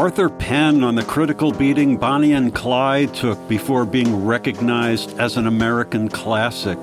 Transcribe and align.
Arthur 0.00 0.30
Penn 0.30 0.82
on 0.82 0.94
the 0.94 1.02
critical 1.02 1.52
beating 1.52 1.98
Bonnie 1.98 2.32
and 2.32 2.54
Clyde 2.54 3.12
took 3.12 3.38
before 3.50 3.84
being 3.84 4.24
recognized 4.24 5.20
as 5.20 5.36
an 5.36 5.46
American 5.46 6.08
classic. 6.08 6.78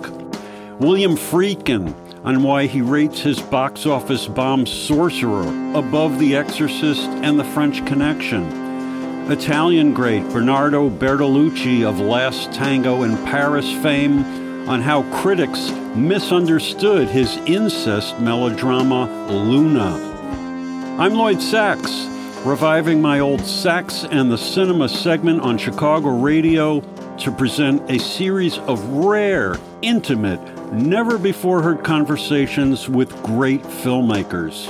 William 0.79 1.15
Friedkin 1.15 1.95
on 2.23 2.43
why 2.43 2.67
he 2.67 2.81
rates 2.81 3.19
his 3.19 3.39
box 3.39 3.87
office 3.87 4.27
bomb 4.27 4.67
Sorcerer 4.67 5.47
above 5.75 6.19
The 6.19 6.35
Exorcist 6.35 7.09
and 7.23 7.39
The 7.39 7.43
French 7.43 7.83
Connection. 7.87 9.31
Italian 9.31 9.95
great 9.95 10.21
Bernardo 10.29 10.87
Bertolucci 10.87 11.83
of 11.89 11.99
Last 11.99 12.53
Tango 12.53 13.01
in 13.01 13.17
Paris 13.25 13.65
fame 13.81 14.19
on 14.69 14.79
how 14.79 15.01
critics 15.23 15.71
misunderstood 15.95 17.07
his 17.07 17.37
incest 17.47 18.19
melodrama 18.19 19.07
Luna. 19.31 20.05
I'm 20.99 21.15
Lloyd 21.15 21.41
Sachs 21.41 22.15
reviving 22.45 23.01
my 23.01 23.19
old 23.19 23.41
Sachs 23.41 24.03
and 24.03 24.31
the 24.31 24.37
Cinema 24.37 24.87
segment 24.87 25.41
on 25.41 25.57
Chicago 25.57 26.09
radio 26.09 26.81
to 27.17 27.31
present 27.31 27.89
a 27.89 27.97
series 27.97 28.57
of 28.59 28.81
rare, 28.89 29.57
intimate, 29.81 30.39
never 30.71 31.17
before 31.17 31.61
heard 31.61 31.83
conversations 31.83 32.87
with 32.87 33.11
great 33.23 33.63
filmmakers. 33.63 34.67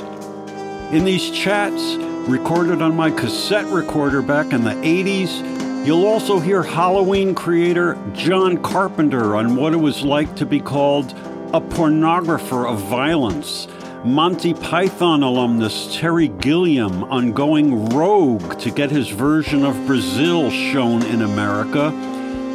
In 0.91 1.03
these 1.03 1.29
chats, 1.31 1.95
recorded 2.29 2.81
on 2.81 2.95
my 2.95 3.11
cassette 3.11 3.65
recorder 3.67 4.21
back 4.21 4.53
in 4.53 4.63
the 4.63 4.71
80s, 4.71 5.85
you'll 5.85 6.05
also 6.05 6.39
hear 6.39 6.63
Halloween 6.63 7.35
creator 7.35 7.97
John 8.13 8.61
Carpenter 8.61 9.35
on 9.35 9.55
what 9.55 9.73
it 9.73 9.77
was 9.77 10.03
like 10.03 10.35
to 10.37 10.45
be 10.45 10.59
called 10.59 11.11
a 11.53 11.61
pornographer 11.61 12.69
of 12.69 12.79
violence 12.81 13.67
Monty 14.05 14.53
Python 14.53 15.23
alumnus 15.23 15.97
Terry 15.97 16.27
Gilliam 16.27 17.03
on 17.05 17.31
going 17.33 17.89
rogue 17.89 18.59
to 18.59 18.69
get 18.69 18.91
his 18.91 19.09
version 19.09 19.65
of 19.65 19.87
Brazil 19.87 20.51
shown 20.51 21.01
in 21.03 21.23
America, 21.23 21.91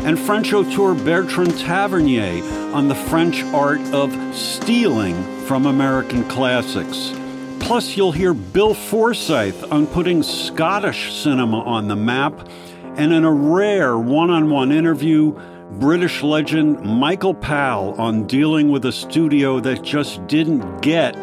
and 0.05 0.19
French 0.19 0.53
auteur 0.53 0.95
Bertrand 0.95 1.59
Tavernier 1.59 2.43
on 2.73 2.87
the 2.89 2.95
French 2.95 3.43
art 3.47 3.81
of 3.93 4.13
stealing 4.35 5.21
from 5.47 5.67
American 5.67 6.23
classics. 6.29 7.13
Plus, 7.59 7.97
you'll 7.97 8.13
hear 8.13 8.35
Bill 8.35 8.73
Forsyth 8.73 9.71
on 9.73 9.87
putting 9.89 10.23
Scottish 10.23 11.13
cinema 11.13 11.61
on 11.61 11.89
the 11.89 11.97
map, 11.97 12.49
and 12.97 13.13
in 13.13 13.25
a 13.25 13.33
rare 13.33 13.99
one 13.99 14.31
on 14.31 14.49
one 14.49 14.71
interview, 14.71 15.39
British 15.79 16.23
legend 16.23 16.83
Michael 16.83 17.33
Powell 17.33 17.95
on 17.99 18.27
dealing 18.27 18.69
with 18.71 18.85
a 18.85 18.93
studio 18.93 19.59
that 19.61 19.83
just 19.83 20.27
didn't 20.27 20.83
get 20.83 21.15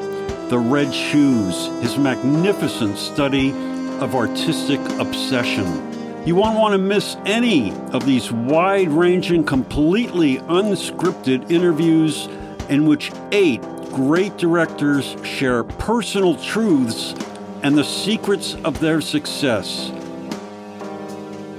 the 0.50 0.58
Red 0.58 0.94
Shoes, 0.94 1.68
his 1.82 1.98
magnificent 1.98 2.98
study 2.98 3.52
of 4.00 4.16
artistic 4.16 4.80
obsession. 5.00 6.26
You 6.26 6.36
won't 6.36 6.58
want 6.58 6.74
to 6.74 6.80
miss 6.80 7.16
any 7.26 7.72
of 7.92 8.06
these 8.06 8.32
wide 8.32 8.90
ranging, 8.90 9.44
completely 9.44 10.38
unscripted 10.38 11.52
interviews 11.52 12.28
in 12.70 12.88
which 12.88 13.12
eight 13.32 13.62
great 13.92 14.36
directors 14.38 15.16
share 15.24 15.64
personal 15.64 16.36
truths 16.36 17.14
and 17.62 17.78
the 17.78 17.84
secrets 17.84 18.56
of 18.64 18.80
their 18.80 19.00
success. 19.00 19.92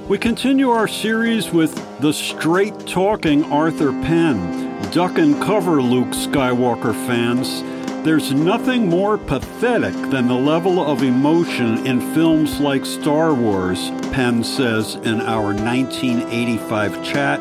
We 0.08 0.18
continue 0.18 0.70
our 0.70 0.88
series 0.88 1.50
with 1.50 1.89
the 2.00 2.12
straight 2.12 2.78
talking 2.86 3.44
Arthur 3.52 3.92
Penn, 3.92 4.90
duck 4.90 5.18
and 5.18 5.40
cover 5.42 5.82
Luke 5.82 6.08
Skywalker 6.08 6.94
fans 7.06 7.62
there's 8.02 8.32
nothing 8.32 8.88
more 8.88 9.18
pathetic 9.18 9.92
than 10.10 10.26
the 10.26 10.34
level 10.34 10.82
of 10.82 11.02
emotion 11.02 11.86
in 11.86 12.00
films 12.14 12.58
like 12.58 12.86
Star 12.86 13.34
Wars, 13.34 13.90
Penn 14.12 14.42
says 14.42 14.94
in 14.94 15.20
our 15.20 15.52
1985 15.52 17.05
chat. 17.05 17.39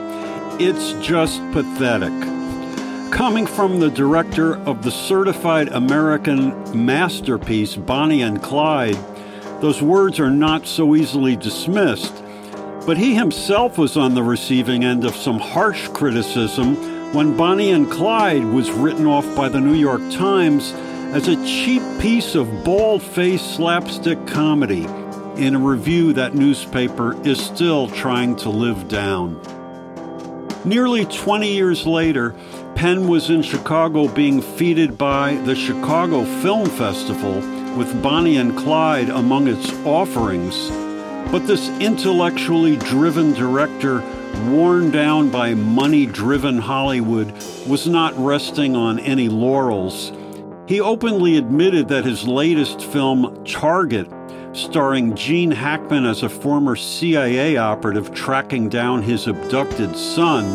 It's 0.59 0.91
just 0.95 1.39
pathetic. 1.53 2.11
Coming 3.09 3.47
from 3.47 3.79
the 3.79 3.89
director 3.89 4.57
of 4.63 4.83
the 4.83 4.91
certified 4.91 5.69
American 5.69 6.85
masterpiece, 6.85 7.77
Bonnie 7.77 8.21
and 8.21 8.43
Clyde, 8.43 8.99
those 9.61 9.81
words 9.81 10.19
are 10.19 10.29
not 10.29 10.67
so 10.67 10.93
easily 10.93 11.37
dismissed. 11.37 12.13
But 12.85 12.97
he 12.97 13.13
himself 13.13 13.77
was 13.77 13.97
on 13.97 14.15
the 14.15 14.23
receiving 14.23 14.83
end 14.83 15.05
of 15.05 15.15
some 15.15 15.39
harsh 15.39 15.87
criticism 15.89 16.75
when 17.13 17.35
Bonnie 17.35 17.71
and 17.71 17.89
Clyde 17.89 18.45
was 18.45 18.71
written 18.71 19.05
off 19.05 19.35
by 19.35 19.49
the 19.49 19.59
New 19.59 19.75
York 19.75 20.01
Times 20.11 20.73
as 21.13 21.27
a 21.27 21.43
cheap 21.45 21.81
piece 21.99 22.35
of 22.35 22.63
bald 22.63 23.01
faced 23.01 23.55
slapstick 23.55 24.27
comedy 24.27 24.85
in 25.37 25.55
a 25.55 25.59
review 25.59 26.13
that 26.13 26.35
newspaper 26.35 27.19
is 27.25 27.39
still 27.43 27.87
trying 27.87 28.35
to 28.35 28.49
live 28.49 28.87
down. 28.87 29.41
Nearly 30.65 31.05
20 31.05 31.51
years 31.51 31.87
later, 31.87 32.35
Penn 32.75 33.07
was 33.07 33.29
in 33.29 33.41
Chicago 33.41 34.07
being 34.07 34.41
feted 34.41 34.97
by 34.97 35.35
the 35.45 35.55
Chicago 35.55 36.25
Film 36.41 36.67
Festival 36.69 37.35
with 37.75 38.03
Bonnie 38.03 38.37
and 38.37 38.57
Clyde 38.57 39.09
among 39.09 39.47
its 39.47 39.71
offerings. 39.85 40.69
But 41.31 41.45
this 41.45 41.69
intellectually 41.79 42.75
driven 42.75 43.33
director 43.33 44.01
worn 44.47 44.91
down 44.91 45.29
by 45.29 45.53
money 45.53 46.05
driven 46.05 46.57
Hollywood, 46.57 47.31
was 47.67 47.87
not 47.87 48.17
resting 48.17 48.75
on 48.75 48.99
any 48.99 49.29
laurels. 49.29 50.11
He 50.67 50.81
openly 50.81 51.37
admitted 51.37 51.87
that 51.89 52.05
his 52.05 52.27
latest 52.27 52.81
film, 52.81 53.43
Target, 53.43 54.07
starring 54.53 55.15
Gene 55.15 55.51
Hackman 55.51 56.05
as 56.05 56.23
a 56.23 56.29
former 56.29 56.75
CIA 56.75 57.57
operative 57.57 58.13
tracking 58.13 58.69
down 58.69 59.01
his 59.01 59.27
abducted 59.27 59.95
son, 59.95 60.45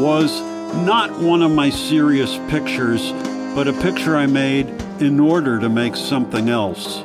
was 0.00 0.40
not 0.84 1.10
one 1.18 1.42
of 1.42 1.50
my 1.50 1.70
serious 1.70 2.38
pictures, 2.48 3.12
but 3.54 3.68
a 3.68 3.72
picture 3.74 4.16
I 4.16 4.26
made 4.26 4.68
in 5.00 5.20
order 5.20 5.58
to 5.58 5.68
make 5.68 5.96
something 5.96 6.48
else. 6.48 7.02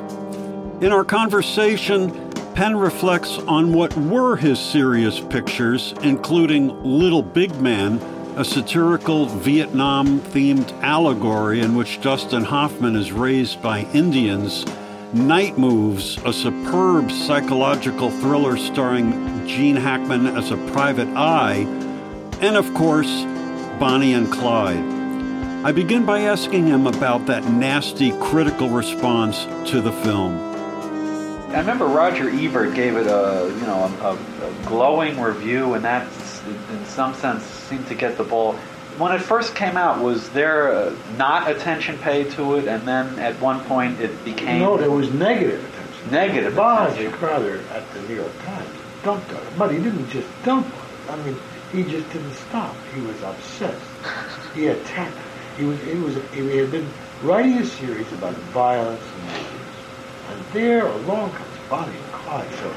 In 0.80 0.92
our 0.92 1.04
conversation, 1.04 2.27
Penn 2.58 2.76
reflects 2.76 3.38
on 3.46 3.72
what 3.72 3.96
were 3.96 4.34
his 4.34 4.58
serious 4.58 5.20
pictures, 5.20 5.94
including 6.02 6.82
Little 6.82 7.22
Big 7.22 7.54
Man, 7.60 7.98
a 8.36 8.44
satirical 8.44 9.26
Vietnam 9.26 10.18
themed 10.18 10.72
allegory 10.82 11.60
in 11.60 11.76
which 11.76 12.00
Dustin 12.00 12.42
Hoffman 12.42 12.96
is 12.96 13.12
raised 13.12 13.62
by 13.62 13.82
Indians, 13.94 14.66
Night 15.12 15.56
Moves, 15.56 16.18
a 16.24 16.32
superb 16.32 17.12
psychological 17.12 18.10
thriller 18.10 18.56
starring 18.56 19.46
Gene 19.46 19.76
Hackman 19.76 20.26
as 20.26 20.50
a 20.50 20.56
private 20.72 21.16
eye, 21.16 21.58
and 22.40 22.56
of 22.56 22.74
course, 22.74 23.22
Bonnie 23.78 24.14
and 24.14 24.32
Clyde. 24.32 25.64
I 25.64 25.70
begin 25.70 26.04
by 26.04 26.22
asking 26.22 26.66
him 26.66 26.88
about 26.88 27.26
that 27.26 27.44
nasty 27.44 28.10
critical 28.18 28.68
response 28.68 29.44
to 29.70 29.80
the 29.80 29.92
film. 29.92 30.47
I 31.48 31.60
remember 31.60 31.86
Roger 31.86 32.28
Ebert 32.28 32.74
gave 32.74 32.96
it 32.96 33.06
a 33.06 33.50
you 33.58 33.66
know 33.66 33.90
a, 34.02 34.12
a 34.12 34.66
glowing 34.66 35.18
review, 35.18 35.74
and 35.74 35.84
that 35.84 36.06
in 36.46 36.84
some 36.84 37.14
sense 37.14 37.42
seemed 37.42 37.86
to 37.86 37.94
get 37.94 38.18
the 38.18 38.24
ball. 38.24 38.52
When 38.98 39.12
it 39.12 39.22
first 39.22 39.54
came 39.54 39.76
out, 39.76 40.02
was 40.02 40.28
there 40.30 40.92
not 41.16 41.50
attention 41.50 41.96
paid 41.98 42.32
to 42.32 42.56
it, 42.56 42.68
and 42.68 42.86
then 42.86 43.18
at 43.18 43.40
one 43.40 43.60
point 43.64 43.98
it 43.98 44.24
became 44.26 44.60
no, 44.60 44.76
there 44.76 44.90
was 44.90 45.10
negative 45.10 45.64
attention. 45.64 46.10
Negative. 46.10 46.56
Roger 46.56 47.10
Crowther 47.12 47.60
at 47.72 47.90
the 47.94 48.02
New 48.02 48.16
York 48.16 48.38
Times 48.44 48.68
dumped 49.02 49.30
on 49.32 49.38
it, 49.38 49.58
but 49.58 49.70
he 49.70 49.78
didn't 49.78 50.10
just 50.10 50.28
dump 50.44 50.66
on 50.66 51.18
it. 51.18 51.22
I 51.22 51.24
mean, 51.24 51.36
he 51.72 51.82
just 51.82 52.12
didn't 52.12 52.34
stop. 52.34 52.76
He 52.94 53.00
was 53.00 53.22
obsessed. 53.22 53.80
He 54.54 54.66
attacked. 54.66 55.16
He 55.56 55.64
was. 55.64 55.80
He 55.80 55.94
was. 55.94 56.14
He 56.34 56.58
had 56.58 56.70
been 56.70 56.88
writing 57.22 57.54
a 57.54 57.64
series 57.64 58.12
about 58.12 58.34
violence 58.52 59.02
and 59.02 59.47
and 60.30 60.44
there 60.52 60.86
along 60.86 61.30
comes 61.32 61.58
Bobby 61.68 61.92
and 61.96 62.12
Clyde. 62.12 62.50
So 62.54 62.72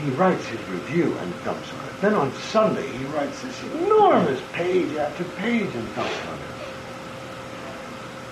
he 0.00 0.10
writes 0.10 0.46
his 0.46 0.60
review 0.68 1.16
and 1.18 1.44
dumps 1.44 1.72
on 1.72 1.84
it. 1.86 2.00
Then 2.00 2.14
on 2.14 2.32
Sunday, 2.34 2.86
he 2.86 3.04
writes 3.06 3.42
this 3.42 3.62
enormous 3.74 4.40
page 4.52 4.96
after 4.96 5.24
page 5.24 5.74
and 5.74 5.94
dumps 5.94 6.26
on 6.28 6.38
it. 6.38 6.50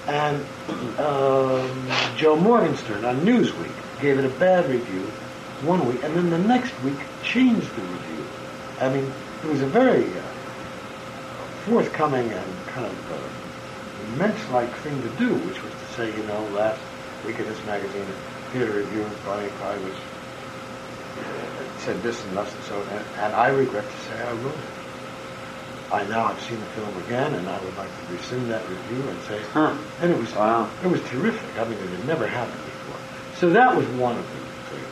And 0.08 0.98
um, 0.98 1.88
Joe 2.16 2.36
Morgenstern 2.36 3.04
on 3.04 3.20
Newsweek 3.20 4.00
gave 4.00 4.18
it 4.18 4.24
a 4.24 4.38
bad 4.38 4.68
review 4.70 5.02
one 5.62 5.86
week, 5.86 6.02
and 6.04 6.14
then 6.14 6.30
the 6.30 6.38
next 6.38 6.72
week 6.82 6.98
changed 7.22 7.68
the 7.76 7.82
review. 7.82 8.24
I 8.80 8.88
mean, 8.88 9.12
it 9.44 9.48
was 9.48 9.60
a 9.60 9.66
very 9.66 10.04
uh, 10.04 10.22
forthcoming 11.66 12.30
and 12.30 12.66
kind 12.68 12.86
of 12.86 13.12
uh, 13.12 14.14
immense-like 14.14 14.74
thing 14.76 15.02
to 15.02 15.08
do, 15.10 15.34
which 15.34 15.62
was 15.62 15.72
to 15.72 15.92
say, 15.94 16.16
you 16.16 16.22
know, 16.26 16.42
last 16.54 16.80
this 17.24 17.64
magazine, 17.66 18.06
Peter 18.52 18.82
Bonnie 19.24 19.48
Clyde 19.48 19.82
was 19.82 19.94
uh, 21.18 21.78
said 21.78 22.02
this 22.02 22.24
and 22.24 22.36
thus 22.36 22.52
and 22.54 22.64
so, 22.64 22.80
and, 22.80 23.04
and 23.18 23.34
I 23.34 23.48
regret 23.48 23.84
to 23.84 23.96
say 24.08 24.22
I 24.22 24.32
wrote 24.32 24.54
it. 24.54 25.92
I 25.92 26.04
now 26.04 26.28
have 26.28 26.40
seen 26.42 26.60
the 26.60 26.66
film 26.66 26.96
again, 27.04 27.34
and 27.34 27.48
I 27.48 27.58
would 27.64 27.76
like 27.76 27.88
to 27.88 28.12
rescind 28.12 28.50
that 28.50 28.68
review 28.68 29.08
and 29.08 29.20
say, 29.22 29.40
huh. 29.52 29.76
and 30.02 30.12
it 30.12 30.18
was 30.18 30.34
wow. 30.34 30.70
it 30.84 30.88
was 30.88 31.00
terrific. 31.04 31.58
I 31.58 31.64
mean, 31.64 31.78
it 31.78 31.88
had 31.88 32.06
never 32.06 32.26
happened 32.26 32.62
before. 32.64 33.00
So 33.36 33.50
that 33.50 33.74
was 33.74 33.86
one 33.96 34.16
of 34.18 34.22
the 34.24 34.38
things. 34.74 34.86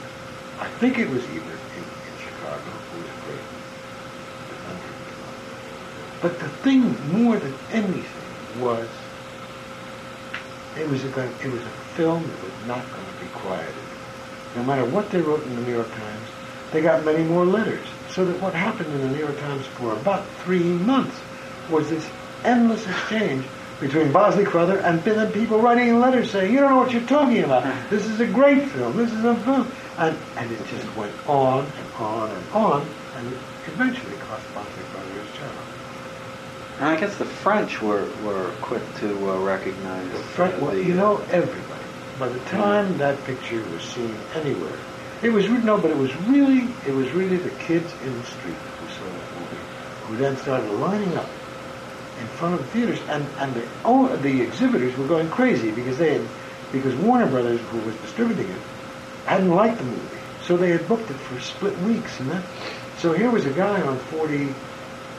I 0.58 0.68
think 0.78 0.98
it 0.98 1.08
was 1.10 1.22
even 1.24 1.36
in, 1.36 1.84
in 1.84 2.16
Chicago, 2.18 2.62
who 2.62 3.02
was 3.02 3.10
great. 3.26 3.40
But 6.22 6.40
the 6.40 6.48
thing 6.48 6.96
more 7.12 7.36
than 7.36 7.54
anything 7.72 8.60
was 8.60 8.88
it 10.78 10.88
was 10.88 11.04
a 11.04 11.08
it 11.08 11.52
was 11.52 11.62
a 11.62 11.76
film 11.96 12.22
that 12.22 12.42
was 12.42 12.66
not 12.66 12.84
going 12.92 13.06
to 13.06 13.24
be 13.24 13.30
quieted. 13.32 13.74
No 14.54 14.62
matter 14.64 14.84
what 14.84 15.10
they 15.10 15.20
wrote 15.20 15.42
in 15.44 15.56
the 15.56 15.62
New 15.62 15.74
York 15.74 15.90
Times, 15.90 16.28
they 16.72 16.80
got 16.80 17.04
many 17.04 17.22
more 17.24 17.44
letters. 17.44 17.86
So 18.10 18.24
that 18.24 18.40
what 18.40 18.54
happened 18.54 18.92
in 18.92 19.00
the 19.00 19.08
New 19.08 19.18
York 19.18 19.38
Times 19.40 19.66
for 19.66 19.92
about 19.92 20.26
three 20.44 20.62
months 20.62 21.16
was 21.70 21.90
this 21.90 22.08
endless 22.44 22.86
exchange 22.86 23.44
between 23.80 24.10
Bosley 24.10 24.44
Crowther 24.44 24.78
and 24.78 25.04
people 25.34 25.60
writing 25.60 26.00
letters 26.00 26.30
saying, 26.30 26.52
you 26.52 26.60
don't 26.60 26.70
know 26.70 26.78
what 26.78 26.92
you're 26.92 27.02
talking 27.02 27.44
about. 27.44 27.64
Uh-huh. 27.64 27.86
This 27.90 28.06
is 28.06 28.20
a 28.20 28.26
great 28.26 28.66
film. 28.70 28.96
This 28.96 29.12
is 29.12 29.24
a 29.24 29.34
film. 29.36 29.70
And, 29.98 30.16
and 30.36 30.50
it 30.50 30.66
just 30.66 30.96
went 30.96 31.12
on 31.28 31.64
and 31.64 31.94
on 31.98 32.30
and 32.30 32.44
on, 32.54 32.88
and 33.16 33.32
it 33.32 33.38
eventually 33.66 34.16
cost 34.16 34.54
Bosley 34.54 34.82
Crowther 34.84 35.20
his 35.20 35.36
job. 35.36 35.75
And 36.78 36.88
I 36.88 37.00
guess 37.00 37.16
the 37.16 37.24
French 37.24 37.80
were, 37.80 38.06
were 38.22 38.52
quick 38.60 38.82
to 38.96 39.30
uh, 39.30 39.38
recognize. 39.40 40.10
The 40.10 40.18
French, 40.18 40.60
well, 40.60 40.76
you 40.76 40.94
know, 40.94 41.18
everybody. 41.30 41.82
By 42.18 42.28
the 42.28 42.40
time 42.40 42.98
that 42.98 43.22
picture 43.24 43.62
was 43.72 43.82
seen 43.82 44.14
anywhere, 44.34 44.78
it 45.22 45.30
was 45.30 45.48
no, 45.48 45.78
but 45.78 45.90
it 45.90 45.96
was 45.96 46.14
really, 46.22 46.68
it 46.86 46.94
was 46.94 47.10
really 47.12 47.38
the 47.38 47.50
kids 47.50 47.92
in 48.04 48.12
the 48.12 48.24
street 48.24 48.54
who 48.54 48.88
saw 48.88 49.04
that 49.04 49.40
movie, 49.40 49.62
who 50.04 50.16
then 50.16 50.36
started 50.36 50.70
lining 50.72 51.16
up 51.16 51.28
in 52.20 52.26
front 52.26 52.54
of 52.54 52.60
the 52.60 52.66
theaters, 52.66 52.98
and 53.08 53.26
and 53.38 53.54
the 53.54 54.18
the 54.22 54.42
exhibitors 54.42 54.96
were 54.96 55.06
going 55.06 55.28
crazy 55.30 55.70
because 55.70 55.98
they 55.98 56.14
had 56.14 56.28
because 56.72 56.94
Warner 56.96 57.26
Brothers, 57.26 57.60
who 57.70 57.78
was 57.80 57.94
distributing 57.96 58.48
it, 58.48 58.60
hadn't 59.24 59.50
liked 59.50 59.78
the 59.78 59.84
movie, 59.84 60.18
so 60.42 60.56
they 60.56 60.70
had 60.70 60.86
booked 60.88 61.10
it 61.10 61.14
for 61.14 61.40
split 61.40 61.76
weeks, 61.80 62.20
and 62.20 62.30
that. 62.30 62.44
So 62.98 63.12
here 63.12 63.30
was 63.30 63.44
a 63.46 63.52
guy 63.52 63.80
on 63.82 63.98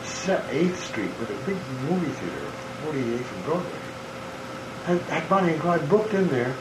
48th 0.07 0.75
Street 0.77 1.11
with 1.19 1.29
a 1.29 1.45
big 1.45 1.57
movie 1.89 2.11
theater, 2.11 2.51
48th 2.85 3.35
and 3.35 3.45
Broadway, 3.45 3.79
and 4.87 5.01
had 5.01 5.29
Bonnie 5.29 5.53
and 5.53 5.61
Clyde 5.61 5.89
booked 5.89 6.13
in 6.13 6.27
there, 6.29 6.53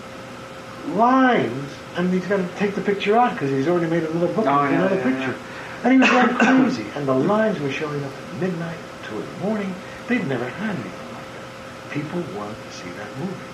lines, 0.88 1.72
and 1.96 2.12
he's 2.12 2.26
got 2.26 2.38
to 2.38 2.48
take 2.56 2.75
the 2.75 2.81
picture 2.81 3.16
out 3.16 3.32
because 3.32 3.50
he's 3.50 3.69
already 3.69 3.88
made 3.88 4.02
another 4.04 4.32
book, 4.32 4.46
oh, 4.46 4.64
yeah, 4.64 4.70
another 4.70 4.96
yeah, 4.96 5.02
picture, 5.02 5.31
yeah. 5.31 5.81
and 5.84 5.93
he 5.93 5.98
was 5.98 6.10
going 6.10 6.34
crazy, 6.75 6.87
and 6.96 7.06
the 7.06 7.14
lines 7.14 7.58
were 7.60 7.70
showing 7.70 8.02
up 8.04 8.12
at 8.12 8.40
midnight, 8.40 8.78
two 9.04 9.14
in 9.14 9.26
the 9.26 9.38
morning. 9.46 9.75
They'd 10.08 10.26
never 10.26 10.49
had 10.49 10.75
anything 10.75 11.12
like 11.14 11.31
that. 11.34 11.90
People 11.90 12.20
wanted 12.38 12.56
to 12.62 12.72
see 12.72 12.90
that 12.90 13.19
movie. 13.19 13.52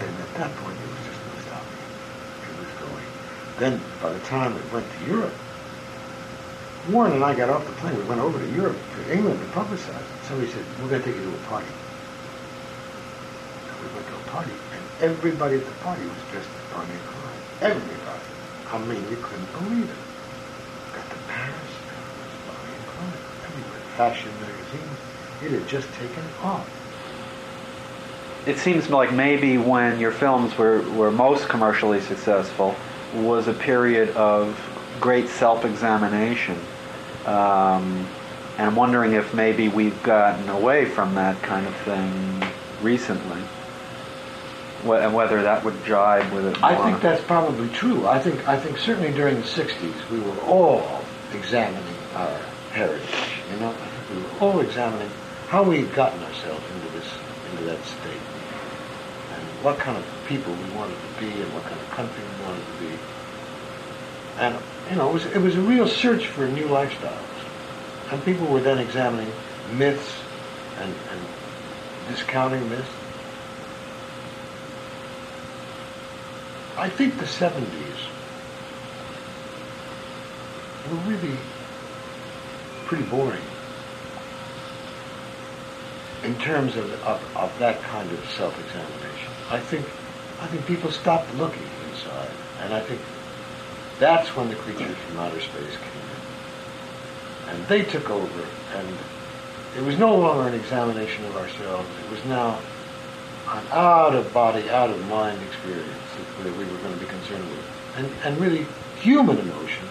And 0.00 0.08
at 0.08 0.34
that 0.34 0.56
point, 0.56 0.76
it 0.80 0.88
was 0.88 1.04
just 1.04 1.20
no 1.26 1.42
stopping. 1.44 1.84
It 2.48 2.54
was 2.58 2.72
going. 2.80 3.04
Then, 3.58 3.80
by 4.00 4.12
the 4.14 4.20
time 4.20 4.56
it 4.56 4.72
went 4.72 4.86
to 4.90 5.04
Europe, 5.04 5.34
Warren 6.88 7.12
and 7.12 7.22
I 7.22 7.34
got 7.34 7.50
off 7.50 7.66
the 7.66 7.72
plane. 7.72 7.96
We 7.96 8.04
went 8.04 8.20
over 8.20 8.38
to 8.38 8.50
Europe, 8.52 8.76
to 8.96 9.12
England, 9.12 9.38
to 9.38 9.46
publicize. 9.46 10.02
Somebody 10.24 10.50
said, 10.50 10.64
we're 10.80 10.88
going 10.88 11.02
to 11.02 11.06
take 11.06 11.16
you 11.16 11.30
to 11.30 11.36
a 11.36 11.40
party. 11.46 11.66
So 13.66 13.72
we 13.82 13.94
went 13.94 14.06
to 14.06 14.14
a 14.14 14.30
party, 14.30 14.52
and 14.72 14.82
everybody 15.02 15.56
at 15.56 15.64
the 15.64 15.72
party 15.84 16.02
was 16.02 16.16
dressed 16.32 16.48
as 16.48 16.74
Bonnie 16.74 16.92
and 16.92 17.02
Clyde. 17.02 17.72
Everybody. 17.72 18.24
I 18.72 18.78
mean, 18.78 19.10
you 19.10 19.16
couldn't 19.20 19.52
believe 19.52 19.90
it. 19.90 20.94
Got 20.96 21.10
to 21.10 21.16
Paris, 21.28 21.72
Bonnie 22.48 22.74
and 22.74 22.86
Clyde. 22.86 23.20
Everywhere. 23.44 23.80
Fashion 23.96 24.32
magazines. 24.40 24.98
It 25.44 25.50
had 25.52 25.68
just 25.68 25.92
taken 25.94 26.24
off. 26.42 26.68
It 28.46 28.56
seems 28.56 28.88
like 28.88 29.12
maybe 29.12 29.58
when 29.58 30.00
your 30.00 30.12
films 30.12 30.56
were, 30.56 30.80
were 30.92 31.10
most 31.10 31.48
commercially 31.48 32.00
successful 32.00 32.74
was 33.14 33.48
a 33.48 33.52
period 33.52 34.10
of 34.16 34.58
great 35.00 35.28
self-examination. 35.28 36.58
Um, 37.26 38.06
and 38.58 38.68
I'm 38.68 38.76
wondering 38.76 39.12
if 39.12 39.32
maybe 39.32 39.68
we've 39.68 40.02
gotten 40.02 40.48
away 40.48 40.84
from 40.84 41.14
that 41.14 41.40
kind 41.42 41.66
of 41.66 41.74
thing 41.78 42.42
recently. 42.82 43.40
And 44.84 45.14
whether 45.14 45.42
that 45.42 45.62
would 45.64 45.84
jibe 45.84 46.32
with 46.32 46.46
it 46.46 46.60
more. 46.60 46.70
I 46.70 46.76
think 46.76 47.02
that's 47.02 47.22
probably 47.24 47.68
true. 47.68 48.06
I 48.06 48.18
think 48.18 48.48
I 48.48 48.58
think 48.58 48.78
certainly 48.78 49.12
during 49.12 49.36
the 49.36 49.42
'60s 49.46 50.08
we 50.10 50.20
were 50.20 50.40
all 50.42 51.02
examining 51.34 51.96
our 52.14 52.38
heritage. 52.72 53.42
You 53.52 53.60
know, 53.60 53.70
I 53.70 53.74
think 53.74 54.16
we 54.16 54.22
were 54.22 54.38
all 54.40 54.60
examining 54.60 55.10
how 55.48 55.62
we 55.64 55.82
had 55.82 55.94
gotten 55.94 56.22
ourselves 56.22 56.64
into 56.74 56.88
this 56.96 57.08
into 57.50 57.64
that 57.64 57.84
state, 57.84 58.24
and 59.34 59.42
what 59.62 59.78
kind 59.78 59.98
of 59.98 60.04
people 60.26 60.54
we 60.54 60.70
wanted 60.70 60.96
to 60.96 61.20
be, 61.20 61.42
and 61.42 61.52
what 61.52 61.64
kind 61.64 61.78
of 61.78 61.90
country 61.90 62.24
we 62.24 62.44
wanted 62.46 62.64
to 62.64 62.72
be. 62.80 62.98
And 64.38 64.58
you 64.90 64.96
know, 64.96 65.10
it 65.10 65.12
was 65.12 65.26
it 65.26 65.38
was 65.38 65.56
a 65.56 65.60
real 65.60 65.86
search 65.86 66.26
for 66.26 66.46
new 66.48 66.66
lifestyles, 66.68 67.18
and 68.10 68.24
people 68.24 68.46
were 68.46 68.60
then 68.60 68.78
examining 68.78 69.30
myths 69.76 70.12
and, 70.78 70.94
and 71.10 71.20
discounting 72.08 72.68
myths. 72.68 72.88
I 76.76 76.88
think 76.88 77.18
the 77.18 77.26
70s 77.26 77.60
were 80.90 80.96
really 81.10 81.36
pretty 82.86 83.04
boring 83.04 83.42
in 86.24 86.38
terms 86.38 86.76
of, 86.76 86.90
of, 87.04 87.20
of 87.36 87.58
that 87.58 87.82
kind 87.82 88.10
of 88.10 88.18
self-examination. 88.36 89.30
I 89.50 89.60
think, 89.60 89.86
I 90.40 90.46
think 90.46 90.66
people 90.66 90.90
stopped 90.90 91.32
looking 91.34 91.68
inside, 91.90 92.30
and 92.60 92.72
I 92.72 92.80
think 92.80 93.00
that's 94.00 94.34
when 94.34 94.48
the 94.48 94.56
creatures 94.56 94.96
from 95.06 95.18
outer 95.18 95.40
space 95.40 95.76
came 95.76 96.02
in. 97.52 97.54
And 97.54 97.66
they 97.68 97.82
took 97.82 98.08
over, 98.10 98.46
and 98.74 98.88
it 99.76 99.82
was 99.84 99.98
no 99.98 100.16
longer 100.16 100.48
an 100.48 100.54
examination 100.54 101.24
of 101.26 101.36
ourselves. 101.36 101.88
It 102.04 102.10
was 102.10 102.24
now 102.24 102.58
an 103.48 103.64
out-of-body, 103.70 104.70
out-of-mind 104.70 105.40
experience 105.42 105.88
that, 106.38 106.56
we 106.56 106.64
were 106.64 106.78
going 106.78 106.94
to 106.94 107.00
be 107.00 107.06
concerned 107.06 107.48
with. 107.48 107.64
And, 107.96 108.10
and 108.24 108.40
really, 108.40 108.66
human 109.00 109.38
emotion 109.38 109.86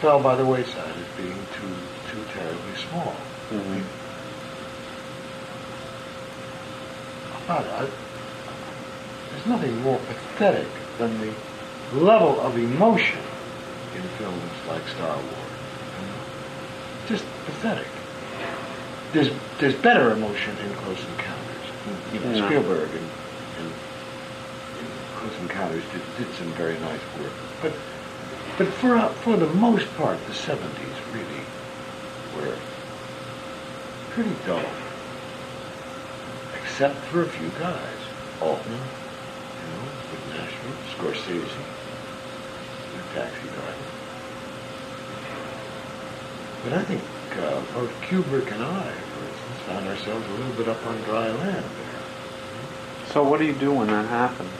fell 0.00 0.22
by 0.22 0.36
the 0.36 0.44
wayside 0.44 0.94
as 0.96 1.16
being 1.16 1.38
too, 1.54 1.74
too 2.12 2.22
terribly 2.34 2.74
small. 2.90 3.14
Mhm. 3.50 3.82
About 7.44 7.84
it, 7.84 7.90
there's 9.30 9.46
nothing 9.46 9.80
more 9.82 9.98
pathetic 9.98 10.66
than 10.98 11.18
the 11.20 11.32
level 11.92 12.40
of 12.40 12.56
emotion 12.58 13.20
in 13.94 14.02
films 14.18 14.52
like 14.68 14.86
Star 14.88 15.16
Wars. 15.16 15.54
Just 17.06 17.24
pathetic. 17.44 17.86
There's 19.12 19.30
there's 19.58 19.74
better 19.74 20.10
emotion 20.12 20.56
in 20.58 20.72
Close 20.74 20.98
Encounters. 20.98 21.44
You 22.12 22.20
know, 22.20 22.46
Spielberg 22.46 22.88
and, 22.90 23.08
and, 23.58 23.68
and 23.68 24.88
Close 25.16 25.38
Encounters 25.40 25.82
did, 25.92 26.02
did 26.16 26.34
some 26.36 26.50
very 26.54 26.78
nice 26.80 27.00
work. 27.20 27.32
But 27.60 27.72
but 28.56 28.68
for 28.68 28.96
uh, 28.96 29.08
for 29.22 29.36
the 29.36 29.46
most 29.46 29.86
part, 29.96 30.18
the 30.26 30.32
'70s 30.32 30.58
really 31.12 31.44
were 32.34 32.56
pretty 34.10 34.34
dull, 34.46 34.62
except 36.60 36.96
for 37.06 37.22
a 37.22 37.28
few 37.28 37.48
guys. 37.60 37.98
Altman, 38.40 38.72
you 38.72 39.68
know, 39.70 39.84
with 40.10 40.22
Nashville, 40.34 40.74
Scorsese, 40.96 41.83
Taxi 43.14 43.48
Driver. 43.48 43.90
But 46.64 46.72
I 46.72 46.82
think 46.84 47.02
uh, 47.38 47.60
both 47.74 47.90
Kubrick 48.02 48.50
and 48.52 48.62
I, 48.62 48.82
for 48.90 49.24
instance, 49.24 49.60
found 49.66 49.86
ourselves 49.88 50.26
a 50.26 50.32
little 50.32 50.52
bit 50.54 50.68
up 50.68 50.86
on 50.86 50.96
dry 51.02 51.28
land 51.30 51.64
there. 51.64 52.00
So 53.12 53.22
what 53.22 53.38
do 53.38 53.46
you 53.46 53.52
do 53.52 53.72
when 53.72 53.88
that 53.88 54.06
happens? 54.08 54.50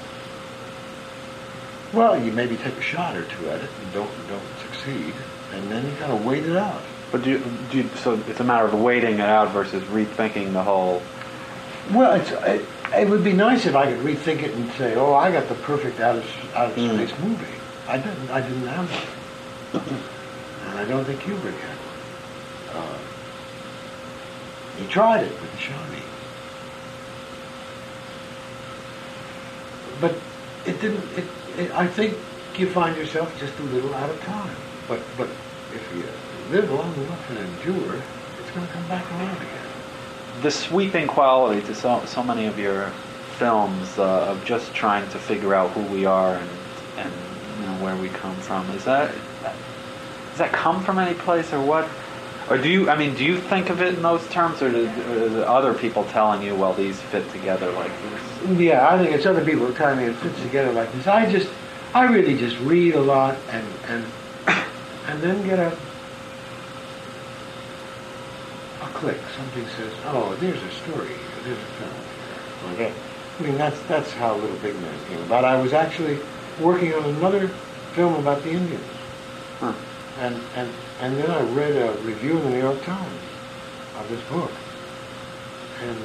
Well, 1.92 2.22
you 2.22 2.32
maybe 2.32 2.56
take 2.56 2.76
a 2.76 2.82
shot 2.82 3.16
or 3.16 3.24
two 3.24 3.48
at 3.50 3.60
it 3.60 3.70
and 3.82 3.92
don't 3.92 4.10
don't 4.28 4.42
succeed, 4.62 5.14
and 5.52 5.70
then 5.70 5.84
you 5.86 5.92
gotta 5.98 6.16
wait 6.16 6.44
it 6.44 6.56
out. 6.56 6.82
But 7.12 7.22
do 7.22 7.30
you, 7.30 7.42
do 7.70 7.78
you, 7.78 7.88
so 8.02 8.20
it's 8.28 8.40
a 8.40 8.44
matter 8.44 8.66
of 8.66 8.74
waiting 8.74 9.14
it 9.14 9.20
out 9.20 9.50
versus 9.52 9.82
rethinking 9.84 10.52
the 10.52 10.62
whole. 10.62 11.00
Well, 11.92 12.14
it's, 12.20 12.30
it, 12.32 12.66
it 12.96 13.08
would 13.08 13.22
be 13.22 13.32
nice 13.32 13.66
if 13.66 13.76
I 13.76 13.86
could 13.92 14.00
rethink 14.04 14.42
it 14.42 14.52
and 14.54 14.70
say, 14.72 14.94
"Oh, 14.96 15.14
I 15.14 15.30
got 15.30 15.48
the 15.48 15.54
perfect 15.54 16.00
out 16.00 16.16
of 16.16 16.24
out 16.54 16.70
of 16.72 16.76
Mm. 16.76 17.06
space 17.06 17.18
movie." 17.20 17.53
I 17.86 17.98
didn't. 17.98 18.30
I 18.30 18.40
didn't 18.40 18.66
have 18.66 18.90
one, 19.72 20.00
and 20.68 20.78
I 20.78 20.84
don't 20.86 21.04
think 21.04 21.20
Kubrick 21.20 21.54
had 21.54 21.76
one. 21.76 22.82
Uh, 22.82 22.98
he 24.78 24.86
tried 24.88 25.24
it 25.24 25.32
with 25.40 25.52
The 25.52 25.58
Shining, 25.58 26.02
but 30.00 30.14
it 30.66 30.80
didn't. 30.80 31.04
It, 31.18 31.24
it, 31.58 31.70
I 31.72 31.86
think 31.86 32.16
you 32.58 32.68
find 32.70 32.96
yourself 32.96 33.38
just 33.38 33.58
a 33.58 33.62
little 33.64 33.94
out 33.94 34.10
of 34.10 34.20
time. 34.22 34.56
But 34.88 35.00
but 35.16 35.28
if 35.74 35.94
you 35.94 36.04
live 36.50 36.70
long 36.70 36.94
enough 36.94 37.30
and 37.30 37.38
endure, 37.38 38.02
it's 38.40 38.50
going 38.52 38.66
to 38.66 38.72
come 38.72 38.88
back 38.88 39.10
around 39.12 39.36
again. 39.36 39.66
the 40.42 40.50
sweeping 40.50 41.06
quality 41.06 41.60
to 41.62 41.74
so, 41.74 42.02
so 42.06 42.22
many 42.22 42.46
of 42.46 42.58
your 42.58 42.90
films 43.38 43.98
uh, 43.98 44.26
of 44.30 44.44
just 44.44 44.74
trying 44.74 45.08
to 45.10 45.18
figure 45.18 45.54
out 45.54 45.70
who 45.72 45.82
we 45.92 46.04
are 46.04 46.34
and, 46.36 46.50
and 46.98 47.12
you 47.60 47.66
know, 47.66 47.84
where 47.84 47.96
we 47.96 48.08
come 48.08 48.36
from. 48.36 48.68
Is 48.70 48.84
that 48.84 49.14
does 50.34 50.38
that 50.38 50.52
come 50.52 50.82
from 50.82 50.98
any 50.98 51.14
place 51.14 51.52
or 51.52 51.64
what? 51.64 51.88
Or 52.50 52.58
do 52.58 52.68
you? 52.68 52.90
I 52.90 52.96
mean, 52.96 53.14
do 53.14 53.24
you 53.24 53.38
think 53.38 53.70
of 53.70 53.80
it 53.80 53.94
in 53.94 54.02
those 54.02 54.26
terms, 54.28 54.60
or, 54.60 54.70
do, 54.70 54.86
other 55.44 55.72
people 55.72 56.04
telling 56.06 56.42
you, 56.42 56.54
well, 56.54 56.74
these 56.74 57.00
fit 57.00 57.30
together 57.30 57.70
like 57.72 57.92
this? 58.02 58.58
Yeah, 58.58 58.88
I 58.88 58.98
think 58.98 59.14
it's 59.14 59.26
other 59.26 59.44
people 59.44 59.72
telling 59.72 59.98
me 59.98 60.04
it 60.04 60.16
fits 60.16 60.40
together 60.42 60.72
like 60.72 60.92
this. 60.92 61.06
I 61.06 61.30
just, 61.30 61.48
I 61.94 62.04
really 62.04 62.36
just 62.36 62.58
read 62.60 62.96
a 62.96 63.00
lot 63.00 63.36
and 63.50 63.66
and 63.86 64.04
and 65.06 65.22
then 65.22 65.46
get 65.46 65.58
a 65.58 65.68
a 68.82 68.86
click. 68.92 69.18
Something 69.36 69.66
says, 69.76 69.92
oh, 70.06 70.36
there's 70.40 70.62
a 70.62 70.70
story, 70.82 71.14
there's 71.44 71.58
a 71.58 71.72
film. 71.78 72.74
Okay. 72.74 72.92
I 73.38 73.42
mean, 73.42 73.56
that's 73.56 73.80
that's 73.82 74.10
how 74.12 74.34
Little 74.34 74.56
Big 74.56 74.74
Man 74.80 75.06
came 75.06 75.20
about. 75.22 75.44
I 75.44 75.60
was 75.62 75.72
actually 75.72 76.18
working 76.60 76.94
on 76.94 77.04
another 77.04 77.48
film 77.94 78.14
about 78.14 78.42
the 78.42 78.50
Indians. 78.50 78.84
Huh. 79.60 79.74
And, 80.20 80.40
and, 80.56 80.70
and 81.00 81.16
then 81.16 81.30
I 81.30 81.42
read 81.52 81.72
a 81.76 81.92
review 82.02 82.36
in 82.36 82.44
the 82.44 82.50
New 82.50 82.60
York 82.60 82.82
Times 82.82 83.20
of 83.98 84.08
this 84.08 84.22
book. 84.28 84.50
And 85.82 85.98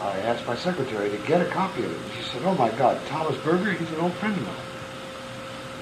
I 0.00 0.18
asked 0.20 0.46
my 0.46 0.56
secretary 0.56 1.10
to 1.10 1.18
get 1.26 1.40
a 1.40 1.46
copy 1.50 1.84
of 1.84 1.90
it. 1.90 1.96
And 1.96 2.12
she 2.14 2.22
said, 2.30 2.42
oh 2.44 2.54
my 2.54 2.70
God, 2.70 3.00
Thomas 3.06 3.36
Berger, 3.42 3.72
he's 3.72 3.90
an 3.92 4.00
old 4.00 4.12
friend 4.14 4.36
of 4.36 4.42
mine. 4.42 4.56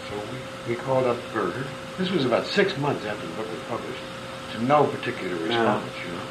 So 0.09 0.17
we, 0.17 0.75
we 0.75 0.81
called 0.81 1.07
up 1.07 1.19
Berger. 1.33 1.65
This 1.99 2.11
was 2.11 2.25
about 2.25 2.47
six 2.47 2.77
months 2.79 3.05
after 3.05 3.27
the 3.27 3.35
book 3.35 3.49
was 3.51 3.61
published, 3.69 4.03
to 4.53 4.63
no 4.65 4.87
particular 4.87 5.37
response, 5.37 5.91
you 6.07 6.13
know. 6.13 6.23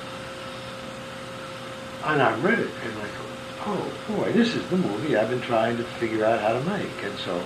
And 2.05 2.21
I 2.21 2.33
read 2.39 2.59
it, 2.59 2.69
and 2.83 2.93
I 2.97 3.05
thought, 3.05 3.38
oh 3.65 3.91
boy, 4.07 4.31
this 4.33 4.55
is 4.55 4.67
the 4.69 4.77
movie 4.77 5.15
I've 5.15 5.29
been 5.29 5.41
trying 5.41 5.77
to 5.77 5.83
figure 5.83 6.25
out 6.25 6.39
how 6.41 6.53
to 6.53 6.61
make. 6.63 7.03
And 7.03 7.17
so, 7.19 7.41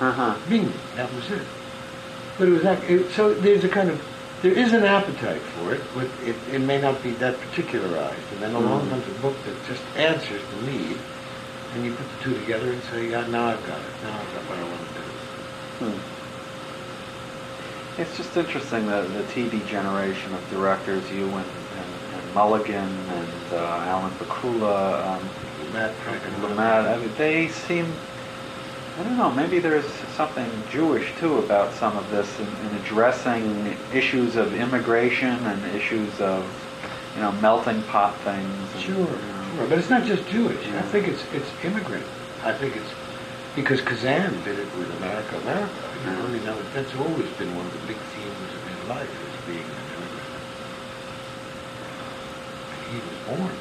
Uh-huh. 0.00 0.34
bing, 0.48 0.72
that 0.96 1.12
was 1.14 1.30
it. 1.30 1.42
But 2.38 2.48
it 2.48 2.50
was 2.52 2.62
that, 2.62 2.82
it, 2.84 3.10
so 3.12 3.32
there's 3.34 3.62
a 3.64 3.68
kind 3.68 3.90
of, 3.90 4.00
there 4.42 4.52
is 4.52 4.72
an 4.72 4.84
appetite 4.84 5.40
for 5.40 5.72
it, 5.72 5.80
but 5.94 6.06
it, 6.26 6.36
it 6.52 6.60
may 6.60 6.80
not 6.80 7.02
be 7.02 7.12
that 7.12 7.38
particularized. 7.40 8.26
And 8.32 8.42
then 8.42 8.54
along 8.54 8.86
Mhm. 8.86 8.90
comes 8.90 9.06
a 9.06 9.20
book 9.22 9.36
that 9.44 9.54
just 9.68 9.82
answers 9.96 10.42
the 10.60 10.70
need, 10.70 10.98
and 11.74 11.84
you 11.84 11.92
put 11.94 12.06
the 12.18 12.24
two 12.24 12.34
together 12.40 12.70
and 12.70 12.82
say, 12.90 13.08
yeah, 13.10 13.26
now 13.28 13.46
I've 13.48 13.64
got 13.66 13.78
it. 13.78 13.94
Now 14.04 14.18
I've 14.18 14.34
got 14.34 14.42
what 14.50 14.58
I 14.58 14.62
want 14.62 14.80
to 14.80 14.94
do. 15.00 15.86
Hmm. 15.86 16.00
It's 17.96 18.16
just 18.16 18.36
interesting 18.36 18.86
the 18.88 19.02
the 19.02 19.22
TV 19.34 19.64
generation 19.68 20.34
of 20.34 20.50
directors, 20.50 21.08
you 21.12 21.26
and 21.26 21.46
Mulligan 22.34 22.88
and 23.10 23.52
uh, 23.52 23.84
Alan 23.86 24.10
Pakula, 24.12 25.06
um, 25.06 25.28
Lumet. 25.72 26.92
I 26.92 26.98
mean, 26.98 27.10
they 27.16 27.48
seem. 27.48 27.92
I 28.98 29.02
don't 29.02 29.16
know. 29.16 29.30
Maybe 29.32 29.58
there's 29.58 29.86
something 30.16 30.48
Jewish 30.70 31.12
too 31.18 31.38
about 31.38 31.72
some 31.72 31.96
of 31.96 32.08
this 32.10 32.28
in, 32.38 32.46
in 32.46 32.76
addressing 32.76 33.76
issues 33.92 34.36
of 34.36 34.54
immigration 34.54 35.34
and 35.46 35.64
issues 35.74 36.20
of, 36.20 36.44
you 37.16 37.22
know, 37.22 37.32
melting 37.32 37.82
pot 37.84 38.16
things. 38.20 38.46
and, 38.74 38.82
Sure, 38.82 38.94
you 38.94 39.04
know. 39.04 39.52
sure. 39.56 39.66
But 39.68 39.78
it's 39.78 39.90
not 39.90 40.04
just 40.04 40.26
Jewish. 40.28 40.64
I 40.68 40.82
think 40.82 41.08
it's 41.08 41.22
it's 41.32 41.50
immigrant. 41.64 42.04
I 42.44 42.52
think 42.52 42.76
it's 42.76 42.90
because 43.56 43.80
Kazan 43.80 44.42
did 44.44 44.58
it 44.58 44.66
with 44.76 44.90
America, 44.98 45.38
America. 45.42 45.72
You 46.04 46.10
know, 46.10 46.24
I 46.24 46.28
mean, 46.28 46.42
that's 46.72 46.94
always 46.96 47.30
been 47.38 47.54
one 47.56 47.66
of 47.66 47.72
the 47.72 47.86
big 47.86 47.96
themes 47.96 48.54
of 48.54 48.62
his 48.68 48.88
life 48.88 49.10
is 49.10 49.46
being 49.46 49.58
an 49.58 49.86
immigrant. 49.96 50.34
He 52.94 53.00
was 53.00 53.18
born 53.26 53.56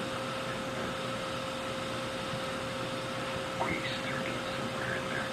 Greece, 3.60 3.94
Turkey, 4.06 4.38
somewhere 4.54 4.94
in 4.94 5.06
there. 5.10 5.26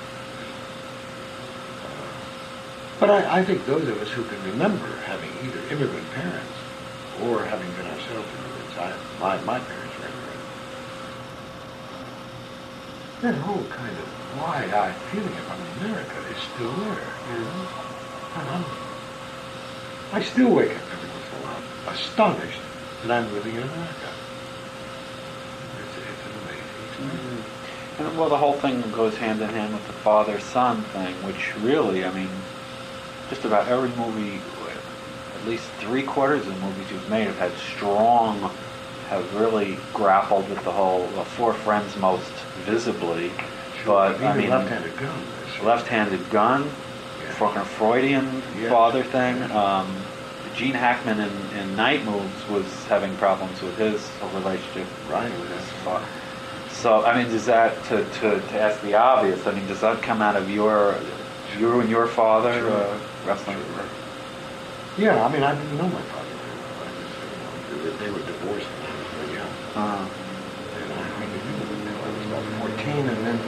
But 2.99 3.11
I, 3.11 3.41
I 3.41 3.45
think 3.45 3.67
those 3.67 3.87
of 3.89 4.01
us 4.01 4.09
who 4.09 4.25
can 4.25 4.43
remember 4.53 4.87
having 5.05 5.29
either 5.45 5.61
immigrant 5.69 6.11
parents 6.13 6.57
or 7.21 7.45
having 7.45 7.69
been 7.73 7.85
ourselves 7.93 8.27
immigrants, 8.41 8.79
I, 8.79 8.97
my, 9.21 9.37
my 9.45 9.59
parents 9.59 9.93
were 9.99 10.07
immigrants, 10.09 10.49
that 13.21 13.35
whole 13.35 13.65
kind 13.69 13.99
of 13.99 14.09
wide-eyed 14.41 14.97
feeling 15.13 15.37
about 15.45 15.59
America 15.83 16.25
is 16.33 16.39
still 16.55 16.73
there. 16.73 17.13
You 17.29 17.39
know? 17.45 17.69
And 18.37 18.49
I'm, 18.49 18.65
I 20.13 20.23
still 20.23 20.49
wake 20.55 20.71
up 20.71 20.89
every 20.91 21.09
once 21.11 21.27
in 21.29 21.37
a 21.37 21.43
while 21.45 21.93
astonished 21.93 22.61
that 23.03 23.11
I'm 23.11 23.33
living 23.33 23.55
in 23.55 23.63
America. 23.63 24.09
It's, 25.79 25.97
it's 25.99 26.27
an 26.27 26.33
amazing 26.43 26.65
experience. 26.89 27.45
Mhm. 27.99 28.07
And 28.09 28.19
well, 28.19 28.29
the 28.29 28.39
whole 28.39 28.55
thing 28.55 28.83
goes 28.93 29.17
hand 29.17 29.41
in 29.43 29.49
hand 29.51 29.73
with 29.75 29.87
the 29.87 29.93
father-son 29.93 30.83
thing, 30.85 31.15
which 31.25 31.55
really, 31.59 32.05
I 32.05 32.11
mean, 32.13 32.31
just 33.29 33.45
about 33.45 33.69
every 33.69 33.91
movie, 33.91 34.41
at 35.41 35.47
least 35.47 35.65
three 35.79 36.03
quarters 36.03 36.47
of 36.47 36.55
the 36.55 36.61
movies 36.67 36.91
you've 36.91 37.09
made 37.11 37.27
have 37.27 37.39
had 37.39 37.53
strong, 37.59 38.51
have 39.09 39.35
really 39.35 39.77
grappled 39.93 40.49
with 40.49 40.63
the 40.65 40.73
whole 40.73 41.09
uh, 41.19 41.25
four 41.25 41.53
friends 41.53 41.95
most 41.97 42.31
visibly. 42.65 43.31
But 43.87 44.21
I 44.23 44.37
mean, 44.37 44.51
left-handed 44.51 44.97
gun. 44.99 45.23
left-handed 45.65 46.31
gun, 46.31 46.65
Yeah. 47.23 47.33
fucking 47.35 47.65
Freudian 47.65 48.43
Yeah. 48.59 48.69
father 48.71 49.03
thing. 49.03 49.43
Um, 49.53 49.97
Gene 50.61 50.75
Hackman 50.75 51.19
in, 51.19 51.57
in 51.57 51.75
Night 51.75 52.05
Moves 52.05 52.47
was 52.51 52.67
having 52.85 53.17
problems 53.17 53.63
with 53.63 53.79
his 53.79 54.07
relationship 54.35 54.87
Right. 55.09 55.31
with 55.41 55.49
his 55.59 55.65
father. 55.83 56.05
So, 56.71 57.03
I 57.03 57.17
mean, 57.17 57.33
does 57.33 57.47
that, 57.47 57.83
to, 57.85 58.05
to, 58.21 58.41
to 58.43 58.61
ask 58.61 58.79
the 58.83 58.93
obvious, 58.95 59.47
I 59.47 59.53
mean, 59.55 59.67
does 59.69 59.81
that 59.81 60.03
come 60.03 60.21
out 60.21 60.37
of 60.37 60.51
your, 60.51 61.01
you 61.59 61.81
and 61.81 61.89
your 61.89 62.07
father 62.07 62.53
Sure. 62.53 62.71
uh, 62.73 62.99
wrestling? 63.27 63.57
Sure. 63.57 63.85
Yeah, 64.99 65.25
I 65.25 65.33
mean, 65.33 65.43
I 65.43 65.55
didn't 65.55 65.79
know 65.79 65.89
my 65.89 66.03
father 66.13 66.29
very 66.29 66.59
well. 66.61 66.85
I 66.85 66.93
just, 67.01 67.17
you 67.73 67.91
know, 67.91 67.97
they, 67.97 68.11
were 68.11 68.27
divorced 68.27 68.67
when 68.69 68.85
I 68.85 68.99
was 69.01 69.09
very 69.17 69.39
young. 69.41 69.53
Uh, 69.77 70.09
And 70.77 70.93
I 70.93 71.25
knew 71.25 71.97
I 72.05 72.11
was 72.13 72.27
about 72.27 72.69
14, 72.69 73.09
and 73.09 73.27
then, 73.27 73.39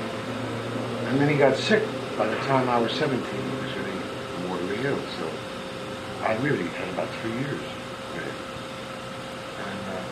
and 1.09 1.21
then 1.21 1.29
he 1.29 1.37
got 1.37 1.59
sick 1.59 1.85
by 2.17 2.27
the 2.27 2.37
time 2.49 2.71
I 2.71 2.79
was 2.79 2.91
17. 2.93 3.21
He 3.21 3.57
was 3.61 3.77
really 3.77 4.49
mortally 4.49 4.87
ill, 4.87 4.99
so 5.21 5.29
I 6.23 6.35
really 6.37 6.69
had 6.69 6.89
about 6.91 7.09
three 7.21 7.33
years 7.33 7.61
with 8.15 8.25
him. 8.25 8.35
And 9.59 9.89
uh, 9.91 10.05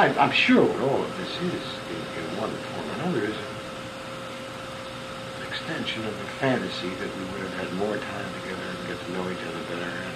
I, 0.00 0.02
I'm 0.24 0.32
sure 0.32 0.64
what 0.64 0.80
all 0.80 1.02
of 1.02 1.16
this 1.18 1.36
is, 1.36 1.62
in, 1.92 2.00
in 2.16 2.24
one 2.40 2.50
form 2.50 2.88
or 2.88 2.92
another, 3.02 3.24
is 3.24 3.36
an 3.36 3.44
extension 5.46 6.06
of 6.06 6.18
the 6.18 6.24
fantasy 6.40 6.88
that 6.88 7.16
we 7.16 7.24
would 7.32 7.42
have 7.48 7.68
had 7.68 7.72
more 7.74 7.96
time 7.96 8.32
together 8.42 8.64
and 8.64 8.86
get 8.88 8.96
to 8.96 9.12
know 9.12 9.30
each 9.30 9.44
other 9.44 9.60
better 9.68 9.84
and, 9.84 10.14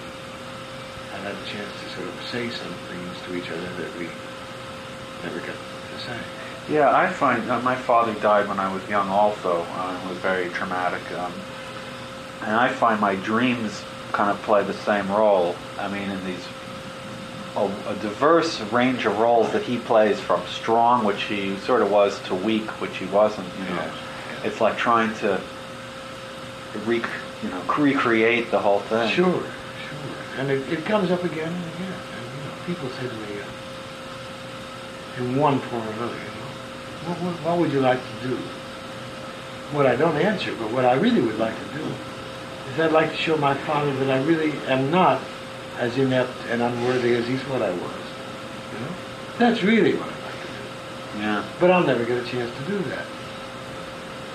have 1.12 1.22
had 1.22 1.36
a 1.36 1.46
chance 1.46 1.70
to 1.82 1.88
sort 1.94 2.08
of 2.08 2.14
say 2.30 2.48
some 2.48 2.72
things 2.88 3.20
to 3.26 3.34
each 3.36 3.50
other 3.50 3.70
that 3.76 3.94
we 3.98 4.08
never 5.22 5.38
got 5.38 5.54
to 5.54 5.98
say. 6.00 6.18
Yeah, 6.70 6.90
I 6.94 7.08
find 7.08 7.50
uh, 7.50 7.60
my 7.60 7.76
father 7.76 8.14
died 8.14 8.48
when 8.48 8.58
I 8.58 8.72
was 8.72 8.88
young. 8.88 9.08
Also, 9.08 9.66
uh, 9.76 10.00
it 10.02 10.08
was 10.08 10.18
very 10.18 10.48
traumatic, 10.50 11.02
um, 11.12 11.32
and 12.44 12.56
I 12.56 12.68
find 12.68 13.00
my 13.00 13.14
dreams 13.16 13.82
kind 14.12 14.30
of 14.30 14.40
play 14.42 14.62
the 14.64 14.74
same 14.74 15.10
role. 15.10 15.54
I 15.78 15.88
mean, 15.88 16.10
in 16.10 16.24
these 16.24 16.46
a, 17.56 17.64
a 17.86 17.94
diverse 17.96 18.60
range 18.72 19.04
of 19.06 19.18
roles 19.18 19.52
that 19.52 19.62
he 19.62 19.78
plays, 19.78 20.18
from 20.20 20.46
strong, 20.46 21.04
which 21.04 21.24
he 21.24 21.56
sort 21.58 21.82
of 21.82 21.90
was, 21.90 22.20
to 22.22 22.34
weak, 22.34 22.68
which 22.80 22.96
he 22.96 23.06
wasn't. 23.06 23.46
You 23.58 23.64
know, 23.64 23.76
yes. 23.76 23.94
it's 24.44 24.60
like 24.60 24.76
trying 24.76 25.14
to 25.16 25.40
rec- 26.86 27.08
you 27.42 27.50
know 27.50 27.62
recreate 27.76 28.50
the 28.50 28.58
whole 28.58 28.80
thing. 28.80 29.10
Sure, 29.10 29.32
sure. 29.32 29.42
And 30.38 30.50
it, 30.50 30.66
it 30.72 30.84
comes 30.84 31.10
up 31.10 31.22
again 31.24 31.52
and 31.52 31.74
again. 31.74 31.92
And, 31.92 32.24
you 32.38 32.44
know, 32.44 32.54
people 32.66 32.88
say 32.90 33.08
to 33.08 33.14
me, 33.14 33.40
uh, 33.40 35.22
in 35.22 35.36
one 35.36 35.58
form 35.60 35.86
or 35.86 35.92
another, 35.92 36.14
you 36.14 36.20
know, 36.20 36.48
what, 37.08 37.18
what, 37.20 37.34
what 37.44 37.58
would 37.58 37.72
you 37.72 37.80
like 37.80 38.00
to 38.00 38.28
do? 38.28 38.36
What 39.72 39.86
I 39.86 39.96
don't 39.96 40.16
answer, 40.16 40.54
but 40.54 40.70
what 40.70 40.84
I 40.84 40.94
really 40.94 41.20
would 41.20 41.38
like 41.38 41.54
to 41.54 41.78
do, 41.78 41.84
is 42.70 42.80
I'd 42.80 42.92
like 42.92 43.10
to 43.10 43.16
show 43.16 43.36
my 43.36 43.54
father 43.54 43.94
that 43.96 44.10
I 44.10 44.22
really 44.24 44.52
am 44.68 44.90
not 44.90 45.20
as 45.78 45.96
inept 45.98 46.36
and 46.48 46.62
unworthy 46.62 47.14
as 47.14 47.26
he 47.26 47.36
thought 47.36 47.62
I 47.62 47.70
was. 47.70 47.80
You 48.72 48.80
know? 48.80 48.92
That's 49.38 49.62
really 49.62 49.94
what 49.94 50.08
I'd 50.08 50.22
like 50.22 50.40
to 50.40 50.46
do. 50.46 51.20
Yeah. 51.20 51.44
But 51.58 51.70
I'll 51.70 51.84
never 51.84 52.04
get 52.04 52.22
a 52.22 52.26
chance 52.26 52.54
to 52.56 52.64
do 52.64 52.78
that. 52.90 53.06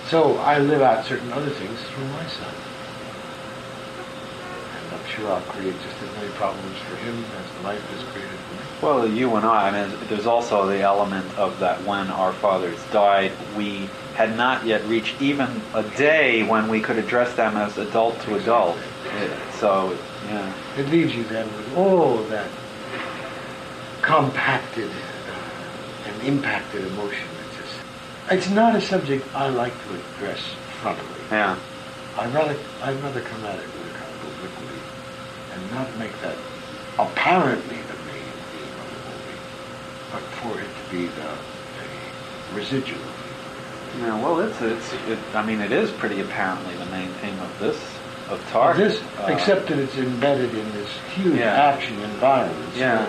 So 0.10 0.38
I 0.38 0.60
live 0.60 0.82
out 0.82 1.06
certain 1.06 1.32
other 1.34 1.50
things 1.50 1.80
through 1.90 2.06
my 2.08 2.26
son. 2.28 2.54
And 4.76 4.96
I'm 4.96 5.08
sure 5.10 5.32
I'll 5.32 5.42
create 5.42 5.76
just 5.82 6.02
as 6.02 6.16
many 6.16 6.30
problems 6.36 6.78
for 6.80 6.96
him 6.98 7.24
as 7.24 7.64
life 7.64 7.82
has 7.92 8.04
created 8.14 8.32
for 8.32 8.54
me. 8.54 8.60
Well, 8.82 9.08
you 9.08 9.36
and 9.36 9.46
I, 9.46 9.70
I 9.70 9.72
mean, 9.88 9.98
there's 10.08 10.26
also 10.26 10.66
the 10.66 10.80
element 10.80 11.38
of 11.38 11.60
that 11.60 11.84
when 11.84 12.08
our 12.08 12.32
fathers 12.32 12.80
died, 12.92 13.32
we 13.58 13.90
had 14.18 14.36
not 14.36 14.66
yet 14.66 14.84
reached 14.88 15.22
even 15.22 15.48
a 15.76 15.84
day 15.96 16.42
when 16.42 16.68
we 16.70 16.82
could 16.82 16.98
address 16.98 17.36
them 17.36 17.56
as 17.56 17.78
adult 17.78 18.20
to 18.22 18.34
adult. 18.36 18.76
It- 19.22 19.32
so, 19.54 19.96
yeah. 20.28 20.52
It 20.76 20.90
leaves 20.90 21.16
you 21.16 21.24
then 21.26 21.46
with 21.56 21.78
all 21.78 22.18
that 22.24 22.50
compacted 24.02 24.90
uh, 24.90 26.10
and 26.10 26.22
impacted 26.28 26.86
emotion. 26.88 27.28
It's, 27.48 27.58
just, 27.58 27.76
it's 28.32 28.50
not 28.50 28.76
a 28.76 28.82
subject 28.82 29.24
I 29.36 29.50
like 29.50 29.74
to 29.86 29.90
address 29.96 30.42
frontally. 30.82 31.32
Yeah. 31.32 31.56
I'd 32.18 32.34
rather 32.34 32.58
I'd 32.82 33.00
rather 33.04 33.22
come 33.22 33.46
at 33.46 33.60
it 33.60 33.66
with 33.66 33.86
a 33.86 33.98
kind 34.00 34.14
of 34.16 34.34
obliquity 34.34 34.82
and 35.54 35.72
not 35.72 35.96
make 36.00 36.20
that 36.22 36.36
apparently 36.98 37.78
the 37.78 37.98
main 38.10 38.34
theme 38.50 38.74
of 38.82 38.90
the 38.94 39.02
movie, 39.10 39.40
but 40.12 40.22
for 40.42 40.60
it 40.60 40.66
to 40.66 40.92
be 40.96 41.06
the, 41.06 41.38
the 42.50 42.56
residual. 42.56 43.02
Yeah, 44.00 44.22
well, 44.22 44.40
it's 44.42 44.62
it's. 44.62 44.94
It, 45.08 45.18
I 45.34 45.46
mean, 45.46 45.60
it 45.62 45.72
is 45.72 45.92
pretty 45.92 46.22
apparently 46.22 46.76
the 46.78 46.86
main 46.88 47.10
theme 47.22 47.40
of 47.40 47.60
this 47.60 47.78
of 48.30 48.44
Target. 48.52 48.90
This, 48.92 49.02
Uh, 49.20 49.28
except 49.32 49.68
that 49.68 49.80
it's 49.80 49.96
embedded 49.98 50.54
in 50.54 50.72
this 50.74 50.90
huge 51.16 51.40
Yeah. 51.40 51.54
action 51.74 52.00
environment. 52.02 52.74
So- 52.74 52.80
Yeah. 52.80 53.06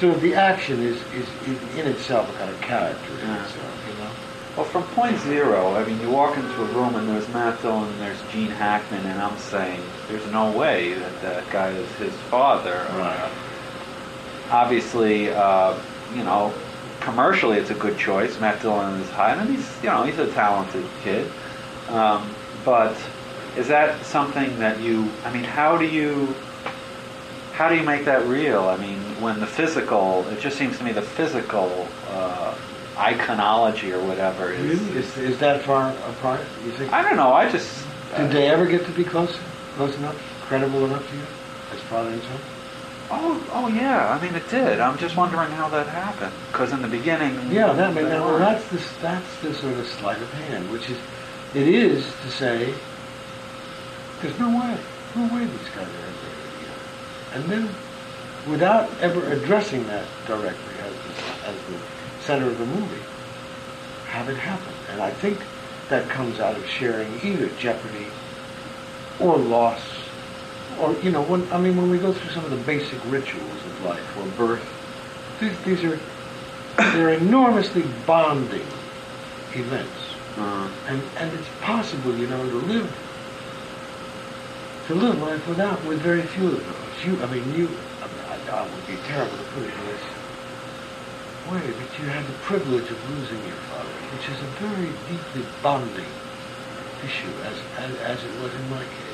So 0.00 0.10
the 0.12 0.34
action 0.34 0.80
is, 0.82 0.96
is, 1.14 1.26
is 1.46 1.78
in 1.78 1.86
itself 1.86 2.28
a 2.34 2.38
kind 2.38 2.50
of 2.50 2.60
character 2.60 3.12
in 3.22 3.28
Yeah. 3.28 3.42
itself, 3.42 3.74
you 3.88 4.02
know. 4.04 4.10
Well, 4.56 4.66
from 4.66 4.82
point 4.94 5.18
zero, 5.20 5.74
I 5.76 5.84
mean, 5.84 6.00
you 6.00 6.10
walk 6.10 6.36
into 6.36 6.60
a 6.62 6.64
room 6.66 6.94
and 6.96 7.08
there's 7.08 7.28
Matt 7.30 7.60
Dillon, 7.62 7.88
and 7.88 8.00
there's 8.00 8.18
Gene 8.32 8.50
Hackman, 8.50 9.04
and 9.06 9.20
I'm 9.20 9.36
saying 9.38 9.80
there's 10.08 10.26
no 10.32 10.50
way 10.50 10.94
that 10.94 11.22
that 11.22 11.50
guy 11.50 11.68
is 11.70 11.90
his 11.96 12.12
father. 12.30 12.86
Right. 12.96 13.16
Uh, 13.16 13.28
obviously, 14.50 15.30
uh, 15.30 15.74
you 16.14 16.22
know, 16.24 16.52
commercially 17.02 17.58
it's 17.58 17.70
a 17.70 17.74
good 17.74 17.98
choice. 17.98 18.38
Matt 18.40 18.62
Dillon 18.62 19.00
is 19.00 19.10
high, 19.10 19.34
and 19.34 19.50
he's, 19.50 19.82
you 19.82 19.88
know, 19.88 20.04
he's 20.04 20.18
a 20.18 20.30
talented 20.32 20.84
kid. 21.02 21.30
Um, 21.88 22.34
but 22.64 22.96
is 23.56 23.68
that 23.68 24.04
something 24.04 24.58
that 24.58 24.80
you? 24.80 25.10
I 25.24 25.32
mean, 25.32 25.44
how 25.44 25.76
do 25.76 25.86
you? 25.86 26.34
How 27.52 27.68
do 27.68 27.76
you 27.76 27.82
make 27.82 28.04
that 28.06 28.26
real? 28.26 28.64
I 28.68 28.76
mean, 28.78 28.98
when 29.20 29.38
the 29.38 29.46
physical, 29.46 30.26
it 30.28 30.40
just 30.40 30.56
seems 30.56 30.78
to 30.78 30.84
me 30.84 30.92
the 30.92 31.02
physical 31.02 31.86
uh, 32.08 32.54
iconology 32.94 33.92
or 33.92 34.02
whatever 34.06 34.52
is. 34.52 34.80
Really? 34.80 34.98
Is, 34.98 35.18
is 35.18 35.38
that 35.40 35.62
far 35.62 35.90
apart, 36.08 36.40
you 36.64 36.72
think? 36.72 36.92
I 36.92 37.02
don't 37.02 37.16
know. 37.16 37.32
I 37.32 37.50
just. 37.50 37.84
Did 38.16 38.30
they 38.30 38.48
ever 38.48 38.66
get 38.66 38.84
to 38.84 38.92
be 38.92 39.04
close, 39.04 39.38
close 39.76 39.96
enough, 39.96 40.16
credible 40.42 40.84
enough 40.84 41.08
to 41.08 41.16
you, 41.16 41.22
as 41.72 41.80
father 41.80 42.10
and 42.10 42.22
son? 42.22 42.38
Oh, 43.14 43.46
oh 43.52 43.68
yeah. 43.68 44.08
I 44.08 44.20
mean, 44.22 44.34
it 44.34 44.48
did. 44.48 44.80
I'm 44.80 44.96
just 44.96 45.16
wondering 45.16 45.50
how 45.50 45.68
that 45.68 45.86
happened. 45.86 46.32
Because 46.50 46.72
in 46.72 46.80
the 46.80 46.88
beginning. 46.88 47.34
Yeah, 47.52 47.74
that, 47.74 47.94
they 47.94 48.04
weren't. 48.04 48.38
that's 48.38 48.66
the, 48.70 49.00
that's 49.02 49.40
the 49.42 49.52
sort 49.52 49.74
of 49.74 49.86
sleight 49.86 50.20
of 50.22 50.32
hand, 50.32 50.70
which 50.70 50.88
is, 50.88 50.96
it 51.54 51.68
is 51.68 52.06
to 52.22 52.30
say, 52.30 52.72
there's 54.22 54.38
no 54.38 54.48
way, 54.48 54.78
no 55.14 55.34
way 55.34 55.44
these 55.44 55.68
guys 55.74 55.86
are 55.86 56.06
ever 56.06 56.32
together. 56.56 56.82
And 57.34 57.44
then, 57.50 57.74
without 58.48 58.90
ever 59.00 59.30
addressing 59.30 59.86
that 59.88 60.06
directly 60.26 60.74
as 60.80 60.92
the, 60.92 61.48
as 61.48 61.56
the 61.66 61.78
center 62.24 62.46
of 62.46 62.56
the 62.56 62.66
movie, 62.66 63.02
have 64.06 64.30
it 64.30 64.36
happen. 64.38 64.72
And 64.90 65.02
I 65.02 65.10
think 65.10 65.38
that 65.90 66.08
comes 66.08 66.40
out 66.40 66.56
of 66.56 66.66
sharing 66.66 67.20
either 67.22 67.48
jeopardy 67.58 68.06
or 69.20 69.36
loss, 69.36 69.82
or, 70.80 70.94
you 71.00 71.10
know, 71.10 71.22
when, 71.22 71.50
I 71.52 71.58
mean, 71.58 71.76
when 71.76 71.90
we 71.90 71.98
go 71.98 72.12
through 72.12 72.30
some 72.30 72.44
of 72.44 72.50
the 72.50 72.56
basic 72.58 72.98
rituals 73.10 73.64
of 73.66 73.84
life, 73.84 74.16
or 74.18 74.26
birth, 74.36 74.68
these, 75.40 75.58
these 75.64 75.84
are 75.84 75.98
they're 76.92 77.12
enormously 77.14 77.84
bonding 78.06 78.66
events. 79.54 80.00
Uh, 80.36 80.70
And, 80.88 81.02
and 81.18 81.32
it's 81.38 81.48
possible, 81.60 82.16
you 82.16 82.26
know, 82.26 82.42
to 82.48 82.56
live 82.66 82.90
to 84.88 84.94
live 84.94 85.20
life 85.22 85.46
without 85.46 85.82
with 85.84 86.00
very 86.00 86.22
few 86.22 86.48
of 86.48 86.58
those. 86.58 87.04
You, 87.04 87.22
I 87.22 87.26
mean, 87.26 87.44
you. 87.54 87.68
I, 88.02 88.06
mean, 88.08 88.24
I, 88.28 88.36
I 88.50 88.62
would 88.62 88.86
be 88.86 88.96
terrible 89.06 89.36
to 89.36 89.44
put 89.54 89.62
it 89.62 89.72
in 89.72 89.86
this 89.86 90.02
way, 91.52 91.62
but 91.78 91.98
you 92.00 92.08
had 92.08 92.26
the 92.26 92.32
privilege 92.42 92.90
of 92.90 93.10
losing 93.10 93.38
your 93.46 93.60
father, 93.70 93.94
which 94.10 94.26
is 94.28 94.40
a 94.42 94.50
very 94.58 94.90
deeply 95.08 95.44
bonding 95.62 96.12
issue, 97.04 97.30
as 97.44 97.56
as, 97.78 97.94
as 98.00 98.24
it 98.24 98.42
was 98.42 98.52
in 98.54 98.70
my 98.70 98.82
case. 98.82 99.11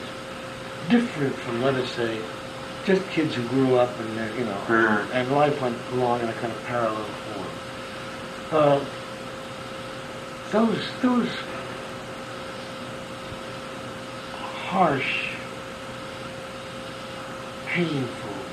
Different 0.86 1.36
from, 1.40 1.62
let 1.62 1.74
us 1.74 1.90
say, 1.90 2.18
just 2.84 3.02
kids 3.10 3.34
who 3.34 3.42
grew 3.48 3.76
up 3.76 3.98
and 4.00 4.16
they're, 4.16 4.34
you 4.38 4.44
know, 4.44 4.56
Mhm. 4.66 5.10
and 5.12 5.32
life 5.32 5.60
went 5.60 5.76
along 5.92 6.22
in 6.22 6.28
a 6.28 6.32
kind 6.34 6.52
of 6.52 6.64
parallel 6.64 7.04
form. 7.24 7.50
Uh, 8.50 8.80
those 10.50 10.88
those 11.02 11.28
harsh, 14.70 15.28
painful 17.66 18.46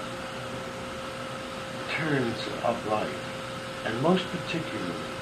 turns 1.98 2.38
of 2.64 2.86
life, 2.88 3.10
and 3.86 4.02
most 4.02 4.30
particularly 4.32 5.16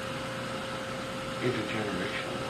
intergenerational, 1.42 2.43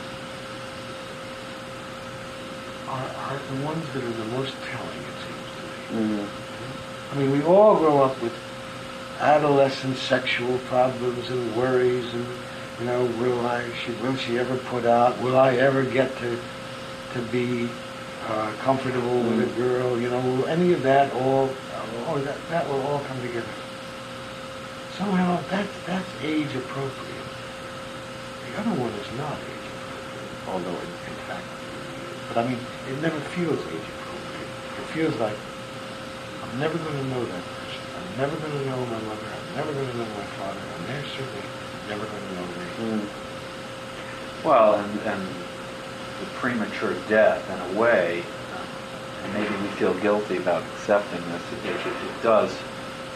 are, 2.95 3.11
are 3.27 3.39
the 3.39 3.67
ones 3.67 3.85
that 3.93 4.05
are 4.05 4.17
the 4.23 4.25
most 4.37 4.55
telling, 4.71 5.03
it 5.11 5.17
seems 5.27 5.49
to 5.57 5.95
me. 5.97 6.21
mm, 6.23 6.29
I 7.13 7.17
mean, 7.17 7.31
we 7.33 7.43
all 7.43 7.77
grow 7.77 8.03
up 8.03 8.21
with 8.23 8.33
adolescent 9.21 9.97
sexual 9.97 10.59
problems 10.71 11.29
and 11.31 11.57
worries, 11.57 12.13
and 12.15 12.27
you 12.79 12.87
know, 12.87 13.05
will 13.21 13.47
I, 13.47 13.65
she, 13.85 13.93
will 14.03 14.17
she 14.17 14.39
ever 14.39 14.57
put 14.57 14.85
out? 14.85 15.21
Will 15.21 15.39
I 15.39 15.55
ever 15.57 15.85
get 15.85 16.17
to 16.19 16.39
to 17.15 17.23
be 17.31 17.69
uh, 18.27 18.53
comfortable 18.59 19.21
with 19.23 19.41
a 19.49 19.53
girl? 19.61 20.01
You 20.01 20.11
know, 20.11 20.21
will 20.21 20.47
any 20.47 20.73
of 20.73 20.83
that 20.83 21.13
all? 21.15 21.51
Oh, 22.07 22.19
that 22.19 22.37
that 22.51 22.69
will 22.69 22.83
all 22.83 23.01
come 23.01 23.21
together. 23.23 23.47
Somehow, 24.99 25.41
that's 25.51 25.71
that's 25.87 26.09
age 26.23 26.55
appropriate. 26.55 27.31
The 28.51 28.61
other 28.61 28.75
one 28.81 28.93
is 28.93 29.11
not 29.17 29.39
age 29.39 29.67
appropriate, 29.77 30.49
although 30.49 30.81
in, 30.83 30.91
in 31.11 31.19
fact, 31.27 31.47
but 32.29 32.39
I 32.39 32.49
mean, 32.49 32.59
it 32.89 33.01
never 33.01 33.19
feels 33.21 33.59
age 33.59 33.89
appropriate. 33.99 34.51
It 34.79 34.87
feels 34.93 35.17
like 35.17 35.37
I'm 36.43 36.59
never 36.61 36.79
going 36.79 36.97
to 36.97 37.05
know 37.11 37.25
that 37.25 37.43
person. 37.43 37.83
I'm 37.97 38.19
never 38.19 38.37
going 38.37 38.53
to 38.53 38.65
know 38.67 38.79
my 38.87 39.01
mother. 39.01 39.27
I'm 39.27 39.57
never 39.57 39.73
going 39.73 39.91
to 39.91 39.97
know 39.97 40.05
my 40.05 40.25
father. 40.39 40.61
And 40.61 40.87
they're 40.89 41.05
certainly 41.17 41.47
never 41.89 42.05
going 42.07 42.23
to 42.29 42.35
know 42.35 42.47
me. 42.47 43.03
mm. 43.03 44.45
Well, 44.45 44.75
and 44.75 45.01
and 45.01 45.23
the 46.21 46.27
premature 46.35 46.95
death, 47.09 47.43
in 47.51 47.77
a 47.77 47.81
way, 47.81 48.23
uh, 48.55 49.25
and 49.25 49.35
maybe 49.35 49.55
we 49.63 49.69
feel 49.77 49.95
guilty 50.01 50.37
about 50.37 50.63
accepting 50.75 51.21
this. 51.31 51.43
It, 51.53 51.71
it, 51.71 51.87
it 51.87 52.23
does 52.23 52.55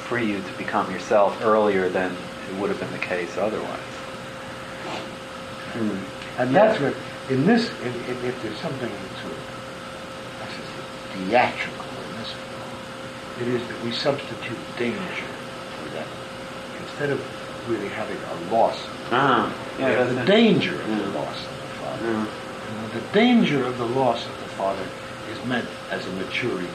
free 0.08 0.26
you 0.30 0.40
to 0.40 0.52
become 0.58 0.90
yourself 0.90 1.38
earlier 1.44 1.88
than 1.90 2.12
it 2.12 2.58
would 2.58 2.70
have 2.70 2.80
been 2.80 2.90
the 2.92 2.98
case 2.98 3.36
otherwise. 3.36 3.78
And 6.38 6.54
that's 6.54 6.80
what, 6.80 6.94
in 7.30 7.46
this, 7.46 7.70
in, 7.82 7.94
in, 7.94 8.24
if 8.24 8.42
there's 8.42 8.58
something 8.58 8.90
sort 9.20 9.32
of, 9.32 10.40
I 10.42 10.46
should 10.48 10.64
say, 10.64 11.26
theatrical 11.26 11.84
in 11.84 12.18
this 12.18 12.32
film, 12.32 13.42
it 13.42 13.48
is 13.48 13.68
that 13.68 13.84
we 13.84 13.92
substitute 13.92 14.58
danger 14.78 15.28
for 15.78 15.88
that. 15.90 16.06
Instead 16.80 17.10
of 17.10 17.20
really 17.68 17.88
having 17.88 18.16
a 18.16 18.54
loss, 18.54 18.78
Ah, 19.10 19.52
have 19.78 20.14
the 20.14 20.24
danger 20.24 20.80
of 20.80 20.88
the 20.88 21.06
loss 21.18 21.44
of 21.44 21.50
the 21.50 21.68
father. 21.80 22.12
Yeah. 22.12 22.26
And 22.82 22.92
the 22.92 23.12
danger 23.12 23.64
of 23.64 23.78
the 23.78 23.86
loss 23.86 24.24
of 24.24 24.32
the 24.40 24.48
father 24.56 24.86
is 25.30 25.44
meant 25.46 25.68
as 25.90 26.06
a 26.06 26.12
maturing 26.12 26.68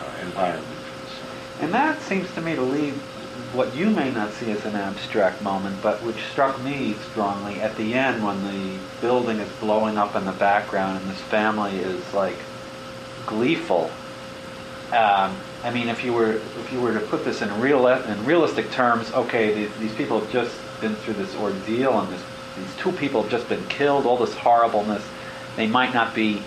uh, 0.00 0.22
environment 0.22 0.66
for 0.66 1.04
the 1.04 1.10
son. 1.10 1.36
And 1.60 1.74
that 1.74 2.00
seems 2.02 2.32
to 2.34 2.40
me 2.40 2.54
to 2.54 2.62
leave 2.62 3.02
what 3.52 3.74
you 3.74 3.90
may 3.90 4.10
not 4.10 4.32
see 4.32 4.50
as 4.50 4.64
an 4.64 4.74
abstract 4.74 5.42
moment, 5.42 5.80
but 5.82 6.02
which 6.02 6.22
struck 6.32 6.60
me 6.62 6.94
strongly 7.10 7.60
at 7.60 7.76
the 7.76 7.94
end 7.94 8.24
when 8.24 8.42
the 8.44 8.78
building 9.00 9.38
is 9.38 9.50
blowing 9.60 9.96
up 9.96 10.16
in 10.16 10.24
the 10.24 10.32
background 10.32 11.00
and 11.00 11.10
this 11.10 11.20
family 11.20 11.76
is 11.78 12.14
like 12.14 12.36
gleeful. 13.26 13.90
Um, 14.92 15.36
I 15.62 15.70
mean, 15.72 15.88
if 15.88 16.04
you 16.04 16.12
were 16.12 16.32
if 16.32 16.72
you 16.72 16.80
were 16.80 16.92
to 16.92 17.00
put 17.00 17.24
this 17.24 17.42
in 17.42 17.60
real 17.60 17.86
in 17.86 18.24
realistic 18.24 18.70
terms, 18.70 19.10
okay, 19.12 19.54
these, 19.54 19.76
these 19.78 19.94
people 19.94 20.20
have 20.20 20.30
just 20.30 20.56
been 20.80 20.94
through 20.96 21.14
this 21.14 21.34
ordeal, 21.36 21.98
and 22.00 22.12
this, 22.12 22.22
these 22.56 22.76
two 22.76 22.92
people 22.92 23.22
have 23.22 23.30
just 23.30 23.48
been 23.48 23.64
killed. 23.66 24.06
All 24.06 24.16
this 24.16 24.34
horribleness, 24.34 25.04
they 25.56 25.66
might 25.66 25.94
not 25.94 26.14
be 26.14 26.42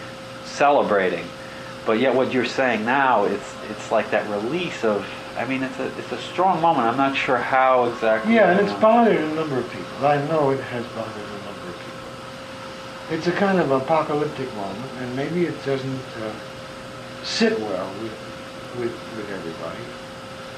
celebrating, 0.46 1.26
but 1.86 2.00
yet 2.00 2.14
what 2.16 2.32
you're 2.32 2.46
saying 2.46 2.86
now, 2.86 3.26
it's 3.26 3.56
it's 3.70 3.92
like 3.92 4.12
that 4.12 4.30
release 4.30 4.84
of. 4.84 5.06
I 5.38 5.46
mean, 5.46 5.62
it's 5.62 5.78
a 5.78 5.88
it's 6.00 6.12
a 6.12 6.18
strong 6.18 6.62
moment. 6.62 6.88
I'm 6.88 6.98
not 6.98 7.16
sure 7.16 7.38
how 7.38 7.86
exactly. 7.86 8.34
Yeah, 8.34 8.52
and 8.52 8.60
it's 8.60 8.74
know. 8.74 8.80
bothered 8.80 9.18
a 9.18 9.34
number 9.36 9.60
of 9.60 9.72
people. 9.72 10.06
I 10.06 10.18
know 10.28 10.50
it 10.50 10.60
has 10.60 10.86
bothered 10.88 11.16
a 11.16 11.44
number 11.46 11.70
of 11.70 11.78
people. 11.78 13.16
It's 13.16 13.28
a 13.28 13.32
kind 13.32 13.60
of 13.60 13.70
apocalyptic 13.72 14.52
moment, 14.56 14.92
and 15.00 15.16
maybe 15.16 15.46
it 15.46 15.64
doesn't 15.64 16.06
uh, 16.22 16.34
sit 17.24 17.60
well 17.60 17.88
with, 18.02 18.12
with 18.80 18.92
with 19.16 19.30
everybody. 19.30 19.80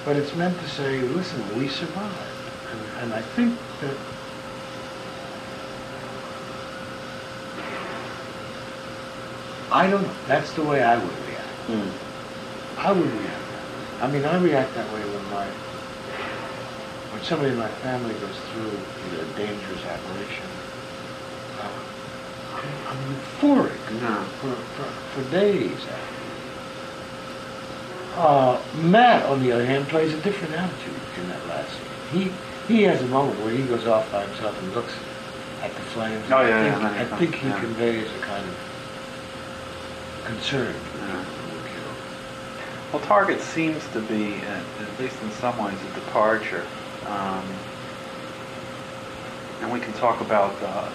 But 0.06 0.15
it's 0.15 0.34
meant 0.36 0.58
to 0.58 0.70
say, 0.70 1.02
listen, 1.02 1.44
we 1.60 1.68
survived, 1.68 2.15
and, 2.72 3.04
and 3.04 3.13
I 3.13 3.22
think 3.22 3.58
that. 3.82 3.98
I 9.72 9.89
don't 9.89 10.02
know. 10.02 10.15
That's 10.26 10.52
the 10.54 10.63
way 10.63 10.82
I 10.84 10.98
would 10.98 11.18
react. 11.28 11.68
Mm. 11.68 11.92
I 12.78 12.92
would 12.94 13.06
react 13.06 13.13
that 13.13 13.34
way. 13.34 13.38
I 14.01 14.07
mean, 14.09 14.23
I 14.25 14.38
react 14.41 14.73
that 14.75 14.91
way 14.93 15.01
when 15.01 15.25
my 15.31 15.45
when 17.12 17.21
somebody 17.23 17.51
in 17.51 17.57
my 17.57 17.67
family 17.83 18.13
goes 18.15 18.38
through 18.51 18.71
a 19.19 19.25
dangerous 19.38 19.83
aberration. 19.85 20.45
Uh, 21.59 21.69
I'm 22.88 22.97
euphoric 23.13 24.01
No. 24.01 24.23
for, 24.41 24.53
for, 24.75 24.83
for 25.21 25.31
days. 25.31 25.77
Uh, 28.15 28.62
Matt, 28.83 29.25
on 29.25 29.41
the 29.41 29.51
other 29.51 29.65
hand, 29.65 29.88
plays 29.88 30.13
a 30.13 30.21
different 30.21 30.53
attitude 30.53 30.93
in 31.21 31.29
that 31.29 31.45
last 31.47 31.69
scene. 31.71 31.88
He 32.12 32.31
he 32.73 32.83
has 32.83 33.01
a 33.01 33.07
moment 33.07 33.39
where 33.41 33.51
he 33.51 33.63
goes 33.63 33.88
off 33.88 34.12
by 34.12 34.25
himself 34.25 34.57
and 34.62 34.73
looks 34.75 34.93
at 35.62 35.73
the 35.73 35.81
flames. 35.81 36.23
Oh, 36.31 36.38
I 36.38 36.47
yeah, 36.49 36.71
think, 36.71 36.81
yeah, 36.83 37.01
I 37.01 37.17
think 37.17 37.35
he 37.35 37.47
yeah. 37.47 37.59
conveys 37.59 38.07
a 38.12 38.19
kind 38.19 38.45
of 38.45 38.55
concern. 40.25 40.75
Yeah. 40.75 41.07
people 41.07 41.23
who 41.23 41.55
were 41.57 41.63
killed. 41.67 41.97
Well, 42.91 43.02
Target 43.04 43.39
seems 43.39 43.88
to 43.89 44.02
be, 44.02 44.34
at, 44.34 44.63
at 44.82 44.99
least 44.99 45.21
in 45.21 45.30
some 45.34 45.56
ways, 45.63 45.78
a 45.80 45.93
departure. 45.93 46.65
Um, 47.06 47.45
and 49.62 49.71
we 49.71 49.80
can 49.80 49.93
talk 49.93 50.21
about 50.21 50.56
uh, 50.63 50.89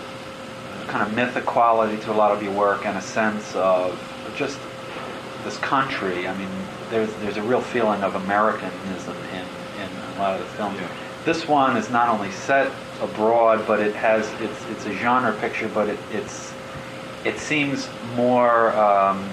kind 0.88 1.06
of 1.06 1.14
mythic 1.14 1.46
quality 1.46 1.96
to 1.98 2.12
a 2.12 2.14
lot 2.14 2.32
of 2.32 2.42
your 2.42 2.52
work 2.52 2.84
and 2.84 2.98
a 2.98 3.00
sense 3.00 3.54
of 3.54 3.96
just 4.36 4.58
this 5.44 5.56
country. 5.58 6.26
I 6.26 6.36
mean, 6.36 6.48
there's 6.90 7.12
there's 7.16 7.36
a 7.36 7.42
real 7.42 7.60
feeling 7.60 8.02
of 8.02 8.16
Americanism 8.16 9.16
in, 9.32 9.46
in 9.80 9.90
a 10.16 10.18
lot 10.18 10.40
of 10.40 10.40
the 10.40 10.52
films. 10.56 10.80
Yeah. 10.80 10.88
This 11.24 11.46
one 11.46 11.76
is 11.76 11.90
not 11.90 12.08
only 12.08 12.30
set 12.32 12.72
abroad, 13.02 13.64
but 13.66 13.80
it 13.80 13.94
has 13.94 14.28
it's 14.40 14.64
it's 14.70 14.86
a 14.86 14.92
genre 14.94 15.32
picture, 15.40 15.68
but 15.68 15.88
it, 15.88 15.98
it's 16.10 16.52
it 17.24 17.38
seems 17.38 17.88
more 18.16 18.74
um, 18.76 19.28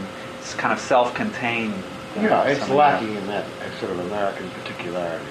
kind 0.58 0.74
of 0.74 0.80
self-contained. 0.80 1.74
Yeah, 2.16 2.44
it's 2.44 2.68
lacking 2.70 3.16
in 3.16 3.28
that 3.28 3.46
sort 3.80 3.92
of 3.92 4.00
American 4.00 4.50
particularity. 4.52 5.26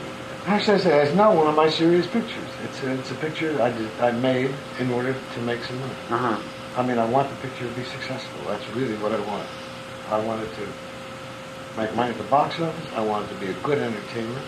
Actually, 0.46 0.74
I 0.74 0.80
say 0.80 1.02
it's 1.06 1.14
not 1.14 1.36
one 1.36 1.46
of 1.46 1.54
my 1.54 1.68
serious 1.68 2.06
pictures. 2.06 2.48
It's 2.64 2.82
a, 2.82 2.98
it's 2.98 3.10
a 3.10 3.14
picture 3.16 3.60
I 3.60 3.70
did, 3.70 3.90
I 4.00 4.12
made 4.12 4.54
in 4.78 4.90
order 4.90 5.14
to 5.34 5.40
make 5.42 5.62
some 5.64 5.78
money. 5.78 5.92
Uh 6.08 6.16
huh. 6.16 6.42
I 6.76 6.86
mean, 6.86 6.98
I 6.98 7.04
want 7.04 7.28
the 7.28 7.36
picture 7.46 7.68
to 7.68 7.74
be 7.74 7.84
successful. 7.84 8.40
That's 8.46 8.66
really 8.70 8.96
what 8.96 9.12
I 9.12 9.20
want. 9.20 9.46
I 10.08 10.18
want 10.24 10.42
it 10.42 10.50
to 10.54 10.66
make 11.76 11.94
money 11.94 12.12
at 12.12 12.18
the 12.18 12.24
box 12.24 12.58
office. 12.58 12.92
I 12.94 13.02
want 13.02 13.30
it 13.30 13.34
to 13.34 13.40
be 13.40 13.48
a 13.48 13.54
good 13.62 13.78
entertainment, 13.78 14.46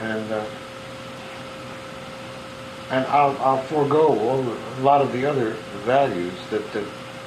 and 0.00 0.32
uh, 0.32 0.44
and 2.90 3.04
I'll, 3.06 3.36
I'll 3.38 3.62
forego 3.64 4.18
all 4.18 4.42
the, 4.42 4.52
a 4.52 4.82
lot 4.82 5.02
of 5.02 5.12
the 5.12 5.26
other 5.26 5.50
values 5.84 6.32
that 6.50 6.72
that, 6.72 6.84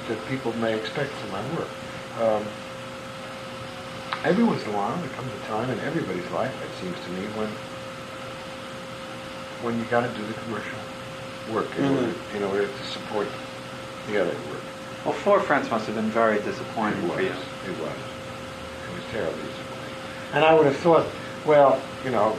that 0.08 0.26
people 0.28 0.52
may 0.54 0.74
expect 0.78 1.10
from 1.12 1.30
my 1.30 1.54
work. 1.54 1.68
Um, 2.20 2.46
every 4.24 4.44
once 4.44 4.62
in 4.64 4.70
a 4.70 4.76
while, 4.76 4.96
there 4.96 5.08
comes 5.10 5.32
a 5.32 5.46
time 5.46 5.70
in 5.70 5.78
everybody's 5.80 6.28
life, 6.30 6.52
it 6.62 6.70
seems 6.80 6.98
to 7.04 7.10
me, 7.10 7.26
when 7.36 7.48
when 9.62 9.78
you 9.78 9.84
got 9.86 10.00
to 10.00 10.08
do 10.18 10.26
the 10.26 10.34
commercial 10.42 10.78
work 11.52 11.66
in, 11.78 11.84
Mhm. 11.84 11.94
order, 11.94 12.14
in 12.34 12.42
order 12.42 12.66
to 12.66 12.84
support 12.84 13.28
the 14.08 14.20
other 14.20 14.34
work. 14.50 14.60
Well, 15.04 15.14
Four 15.14 15.38
Friends 15.38 15.70
must 15.70 15.86
have 15.86 15.94
been 15.94 16.10
very 16.10 16.40
disappointing 16.40 16.98
It 17.04 17.08
for 17.08 17.16
was. 17.16 17.24
you. 17.24 17.30
It 17.70 17.78
was. 17.78 17.94
It 18.88 18.94
was 18.94 19.04
terribly 19.12 19.42
disappointing. 19.42 19.94
And 20.34 20.44
I 20.44 20.54
would 20.54 20.66
have 20.66 20.76
thought, 20.76 21.06
well, 21.46 21.80
you 22.04 22.10
know, 22.10 22.36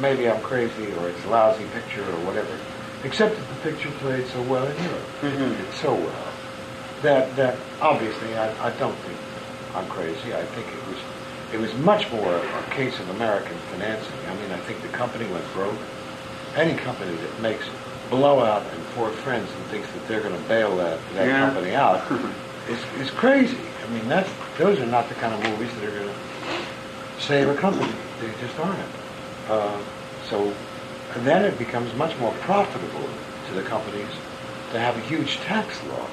maybe 0.00 0.30
I'm 0.30 0.40
crazy 0.40 0.92
or 0.94 1.10
it's 1.10 1.22
a 1.26 1.28
lousy 1.28 1.64
picture 1.74 2.04
or 2.04 2.18
whatever. 2.24 2.48
Except 3.04 3.36
that 3.36 3.48
the 3.48 3.70
picture 3.70 3.90
played 4.00 4.26
so 4.28 4.40
well 4.42 4.66
in 4.66 4.76
Europe. 4.82 5.08
Mhm. 5.22 5.52
It 5.52 5.56
did 5.58 5.74
so 5.74 5.92
well 5.92 6.24
that 7.02 7.34
that 7.36 7.56
obviously 7.82 8.36
I, 8.36 8.48
I 8.68 8.70
don't 8.72 8.96
think 9.04 9.16
I'm 9.74 9.86
crazy. 9.88 10.34
I 10.34 10.44
think 10.46 10.66
it 10.68 10.86
was 10.88 10.98
it 11.52 11.58
was 11.58 11.74
much 11.84 12.10
more 12.12 12.36
a 12.36 12.62
case 12.70 12.98
of 13.00 13.08
American 13.10 13.56
financing. 13.70 14.12
I 14.28 14.34
mean, 14.34 14.52
I 14.52 14.58
think 14.60 14.82
the 14.82 14.88
company 14.88 15.26
went 15.26 15.44
broke. 15.52 15.78
Any 16.56 16.74
company 16.74 17.16
that 17.16 17.40
makes 17.40 17.64
blowout 18.08 18.62
and 18.72 18.82
four 18.94 19.10
friends 19.10 19.48
and 19.50 19.64
thinks 19.66 19.88
that 19.92 20.06
they're 20.08 20.20
going 20.20 20.34
to 20.36 20.48
bail 20.48 20.76
that, 20.78 20.98
that 21.14 21.26
Yeah. 21.26 21.46
company 21.46 21.74
out 21.74 22.10
is, 22.68 22.78
is 23.00 23.10
crazy. 23.12 23.58
I 23.84 23.92
mean, 23.92 24.08
that's 24.08 24.28
those 24.58 24.78
are 24.80 24.86
not 24.86 25.08
the 25.08 25.14
kind 25.16 25.32
of 25.34 25.42
movies 25.50 25.74
that 25.76 25.84
are 25.84 25.92
going 25.92 26.08
to 26.08 27.22
save 27.22 27.48
a 27.48 27.54
company. 27.54 27.92
They 28.20 28.32
just 28.40 28.58
aren't. 28.58 28.78
Uh, 29.48 29.78
so, 30.28 30.52
and 31.14 31.26
then 31.26 31.44
it 31.44 31.58
becomes 31.58 31.94
much 31.94 32.16
more 32.18 32.32
profitable 32.40 33.08
to 33.48 33.54
the 33.54 33.62
companies 33.62 34.10
to 34.70 34.78
have 34.78 34.96
a 34.96 35.00
huge 35.00 35.38
tax 35.40 35.74
loss 35.86 36.10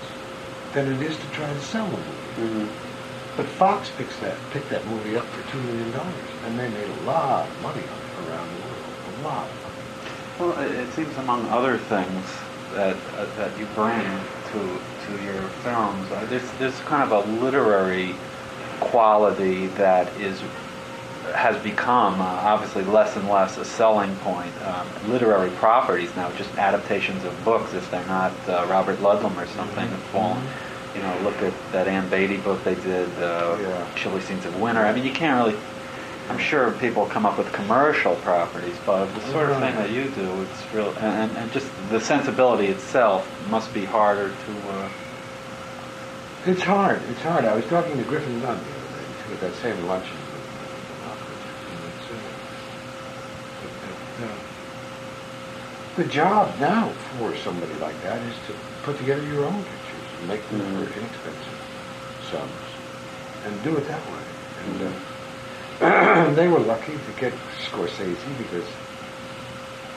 than 0.74 0.91
it 0.91 1.02
is 1.02 1.17
to 1.17 1.28
try 1.28 1.52
to 1.52 1.62
sell 1.62 1.88
the 1.88 1.98
movie. 1.98 2.65
Mhm. 2.65 2.70
But 3.38 3.45
Fox 3.45 3.91
picks 3.95 4.17
that 4.19 4.36
picked 4.50 4.69
that 4.71 4.86
movie 4.88 5.15
up 5.15 5.26
for 5.26 5.52
two 5.52 5.62
million 5.62 5.91
dollars, 5.91 6.13
and 6.45 6.58
they 6.58 6.69
made 6.69 6.89
a 6.89 7.02
lot 7.04 7.47
of 7.47 7.62
money 7.62 7.84
on 7.84 8.26
it 8.26 8.30
around 8.30 8.50
the 8.50 8.62
world. 8.65 9.19
A 9.19 9.23
lot 9.23 9.47
of 9.47 9.63
money. 9.63 10.56
Well, 10.56 10.60
it, 10.60 10.71
it 10.71 10.93
seems 10.93 11.15
among 11.17 11.45
other 11.50 11.78
things 11.78 12.26
that 12.73 12.97
uh, 13.15 13.26
that 13.38 13.58
you 13.60 13.67
bring 13.76 14.02
to 14.52 14.80
to 15.06 15.23
your 15.23 15.41
films, 15.63 16.12
uh, 16.12 16.26
there's 16.30 16.50
there's 16.54 16.80
kind 16.82 17.04
of 17.04 17.12
a 17.12 17.32
literary 17.39 18.15
quality 18.80 19.67
that 19.67 20.12
is 20.19 20.41
has 21.36 21.62
become 21.62 22.19
uh, 22.21 22.23
obviously 22.23 22.84
less 22.86 23.15
and 23.17 23.30
less 23.30 23.58
a 23.58 23.65
selling 23.65 24.15
point. 24.17 24.52
Um, 24.63 24.88
literary 25.10 25.52
properties 25.52 26.15
now, 26.15 26.32
just 26.32 26.50
adaptations 26.58 27.23
of 27.23 27.45
books, 27.45 27.73
if 27.73 27.89
they're 27.91 28.06
not 28.08 28.32
uh, 28.47 28.65
Robert 28.67 28.97
Ludlum 28.97 29.36
or 29.38 29.45
something, 29.47 29.88
have 29.88 30.04
fallen. 30.04 30.41
You 30.98 31.04
know, 31.04 31.20
look 31.24 31.40
at 31.44 31.54
that 31.74 31.88
Ann 31.88 32.10
Beattie 32.10 32.38
book 32.38 32.64
they 32.64 32.74
did, 32.74 33.08
uh, 33.20 33.56
Yeah. 33.62 33.86
Chilly 33.96 34.20
Scenes 34.22 34.46
of 34.46 34.60
Winter. 34.60 34.84
I 34.84 34.92
mean, 34.94 35.06
you 35.06 35.12
can't 35.14 35.38
really. 35.38 35.56
I'm 36.30 36.40
sure 36.40 36.72
people 36.72 37.06
come 37.06 37.26
up 37.26 37.38
with 37.38 37.52
commercial 37.54 38.16
properties, 38.16 38.76
but 38.86 39.06
the 39.14 39.22
sort 39.32 39.50
of 39.52 39.60
thing 39.60 39.76
that 39.76 39.92
you 39.92 40.10
do, 40.10 40.42
it's 40.42 40.74
real, 40.74 40.94
and, 41.00 41.32
and, 41.38 41.52
just 41.54 41.68
the 41.90 42.02
sensibility 42.02 42.68
itself 42.68 43.26
must 43.50 43.74
be 43.74 43.86
harder 43.86 44.30
to. 44.30 44.70
Uh, 44.72 44.90
It's 46.48 46.64
hard. 46.64 47.02
It's 47.12 47.22
hard. 47.22 47.46
I 47.46 47.54
was 47.54 47.66
talking 47.68 47.96
to 47.98 48.04
Griffin 48.04 48.42
Dunne 48.42 48.58
the 48.58 48.72
other 48.74 48.90
day 48.98 49.06
too, 49.28 49.34
at 49.34 49.40
that 49.42 49.56
same 49.62 49.88
luncheon. 49.88 50.18
with- 50.18 50.34
with 50.34 51.00
Malkovich, 51.06 51.46
and 51.72 51.82
it's, 51.94 52.12
uh, 54.24 54.36
The 55.96 56.04
job 56.06 56.60
now 56.60 56.90
for 57.18 57.36
somebody 57.38 57.74
like 57.76 58.02
that 58.04 58.20
is 58.22 58.36
to 58.48 58.54
put 58.84 58.98
together 58.98 59.24
your 59.24 59.46
own 59.46 59.64
pictures 59.64 59.94
and 59.94 59.97
make 60.25 60.47
them 60.49 60.60
for 60.75 60.91
inexpensive 60.93 61.60
sums 62.32 62.51
and 63.45 63.62
do 63.63 63.77
it 63.77 63.88
that 63.88 64.01
way. 64.12 64.23
And 64.63 64.82
uh, 65.82 66.32
they 66.36 66.47
were 66.47 66.60
lucky 66.60 66.97
to 66.99 67.12
get 67.13 67.34
Scorsese 67.69 68.38
because 68.38 68.65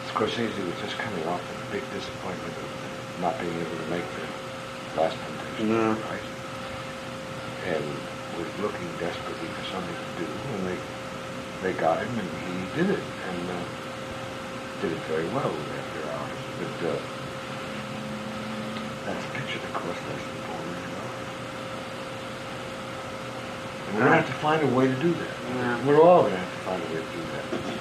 Scorsese 0.08 0.64
was 0.66 0.76
just 0.80 0.98
coming 0.98 1.26
off 1.26 1.40
a 1.50 1.72
big 1.72 1.82
disappointment 1.90 2.56
of 2.58 3.20
not 3.22 3.38
being 3.38 3.54
able 3.60 3.76
to 3.76 3.90
make 3.90 4.04
the 4.14 5.00
last 5.00 5.16
temptation 5.20 5.68
Yeah. 5.70 5.94
Christ 5.96 6.26
and 7.66 7.84
was 8.38 8.48
looking 8.58 8.96
desperately 8.98 9.48
for 9.48 9.64
something 9.64 9.96
to 9.96 10.24
do 10.24 10.28
and 10.54 10.66
they 10.66 10.78
they 11.62 11.72
got 11.74 12.00
him 12.02 12.18
and 12.18 12.28
he 12.38 12.66
did 12.74 12.90
it 12.90 13.02
and 13.28 13.50
uh, 13.50 13.64
did 14.80 14.92
it 14.92 15.04
very 15.06 15.26
well 15.26 15.52
after 15.78 16.08
hours 16.10 16.40
but 16.58 16.88
uh, 16.88 16.96
that's 19.12 19.24
a 19.26 19.28
picture 19.30 19.58
that 19.58 19.72
cost 19.72 19.98
less 20.08 20.22
than 20.28 20.38
four 20.46 20.58
million 20.58 20.90
dollars 20.94 21.26
and 23.86 23.96
we're 23.96 24.04
going 24.04 24.12
to 24.12 24.22
have 24.22 24.26
to 24.26 24.40
find 24.40 24.62
a 24.62 24.66
way 24.74 24.86
to 24.86 24.94
do 24.96 25.12
that 25.14 25.34
Yeah. 25.56 25.86
we're 25.86 26.00
all 26.02 26.22
going 26.22 26.32
to 26.32 26.38
have 26.38 26.52
to 26.52 26.58
find 26.60 26.82
a 26.82 26.86
way 26.86 27.00
to 27.02 27.12
do 27.12 27.22
that 27.32 27.80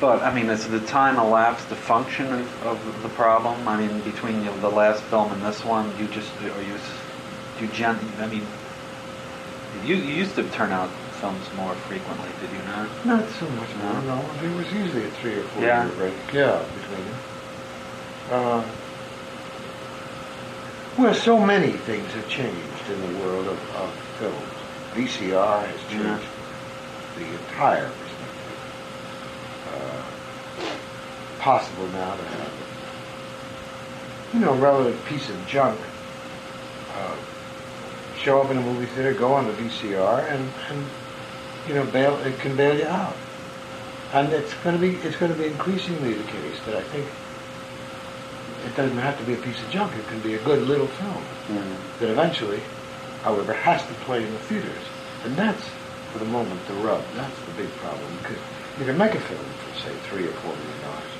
but 0.00 0.22
I 0.22 0.32
mean, 0.32 0.46
has 0.46 0.68
the 0.68 0.78
time 0.78 1.18
elapsed 1.18 1.68
to 1.70 1.74
function 1.74 2.32
of, 2.32 2.62
of 2.64 3.02
the 3.02 3.08
problem? 3.08 3.66
I 3.66 3.76
mean, 3.76 4.00
between 4.02 4.44
the, 4.44 4.52
the 4.52 4.68
last 4.70 5.02
film 5.02 5.32
and 5.32 5.42
this 5.42 5.64
one, 5.64 5.92
you 5.98 6.06
just 6.06 6.30
are 6.40 6.62
you 6.62 6.76
do 7.58 7.64
you 7.66 7.72
gen? 7.72 7.98
I 8.20 8.28
mean, 8.28 8.46
you, 9.84 9.96
you 9.96 10.14
used 10.14 10.36
to 10.36 10.48
turn 10.50 10.70
out 10.70 10.88
films 11.20 11.44
more 11.56 11.74
frequently, 11.74 12.28
did 12.40 12.52
you 12.52 12.62
not? 12.62 12.88
Not 13.04 13.28
so 13.40 13.48
much 13.48 13.74
more, 13.74 13.94
No. 13.94 14.22
no. 14.22 14.30
There 14.40 14.52
was 14.52 14.70
usually 14.72 15.06
a 15.06 15.10
three 15.10 15.34
or 15.34 15.42
four 15.42 15.64
Yeah. 15.64 15.86
year 15.86 15.92
break. 15.96 16.14
Yeah, 16.32 16.62
between 16.80 17.04
them. 17.04 17.16
Uh, 18.30 18.64
well, 20.98 21.14
so 21.14 21.38
many 21.38 21.72
things 21.72 22.06
have 22.12 22.28
changed 22.28 22.90
in 22.90 23.00
the 23.00 23.18
world 23.20 23.46
of, 23.46 23.76
of 23.76 23.90
films. 24.18 24.36
VCR 24.94 25.64
has 25.66 25.80
changed 25.90 26.04
Yeah. 26.04 26.18
the 27.18 27.24
entire 27.24 27.88
perspective. 27.88 28.58
Uh, 29.74 31.40
possible 31.40 31.86
now 31.88 32.16
to 32.16 32.22
have, 32.24 32.52
you 34.34 34.40
know, 34.40 34.52
a 34.54 34.56
relative 34.58 35.02
piece 35.06 35.28
of 35.30 35.46
junk 35.46 35.78
uh, 36.96 37.16
show 38.18 38.40
up 38.42 38.50
in 38.50 38.58
a 38.58 38.60
movie 38.60 38.86
theater, 38.86 39.14
go 39.14 39.32
on 39.34 39.46
the 39.46 39.52
VCR, 39.52 40.28
and, 40.32 40.50
and 40.70 40.84
you 41.68 41.74
know, 41.74 41.84
bail, 41.86 42.16
it 42.26 42.38
can 42.40 42.56
bail 42.56 42.76
you 42.76 42.86
out. 42.86 43.14
And 44.14 44.32
it's 44.32 44.52
going 44.64 44.74
to 44.74 44.80
be 44.80 44.96
it's 45.06 45.16
going 45.16 45.30
to 45.32 45.38
be 45.38 45.44
increasingly 45.46 46.14
the 46.14 46.24
case 46.24 46.58
that 46.64 46.74
I 46.76 46.82
think 46.82 47.06
it 48.68 48.76
doesn't 48.76 48.98
have 48.98 49.18
to 49.18 49.24
be 49.24 49.32
a 49.34 49.36
piece 49.38 49.58
of 49.62 49.70
junk. 49.70 49.96
It 49.96 50.06
can 50.08 50.20
be 50.20 50.34
a 50.34 50.42
good 50.44 50.62
little 50.68 50.86
film 50.86 51.24
that 52.00 52.10
eventually, 52.10 52.60
however, 53.22 53.52
has 53.54 53.80
to 53.86 53.94
play 54.04 54.22
in 54.24 54.30
the 54.32 54.38
theaters. 54.40 54.84
And 55.24 55.34
that's, 55.36 55.62
for 56.12 56.18
the 56.18 56.26
moment, 56.26 56.60
the 56.68 56.74
rub. 56.74 57.02
That's 57.16 57.38
the 57.46 57.52
big 57.62 57.70
problem 57.76 58.10
because 58.22 58.36
you 58.78 58.84
can 58.84 58.98
make 58.98 59.14
a 59.14 59.20
film 59.20 59.40
for 59.40 59.80
say 59.80 59.94
three 60.10 60.26
or 60.28 60.32
four 60.44 60.52
million 60.54 60.80
dollars, 60.82 61.12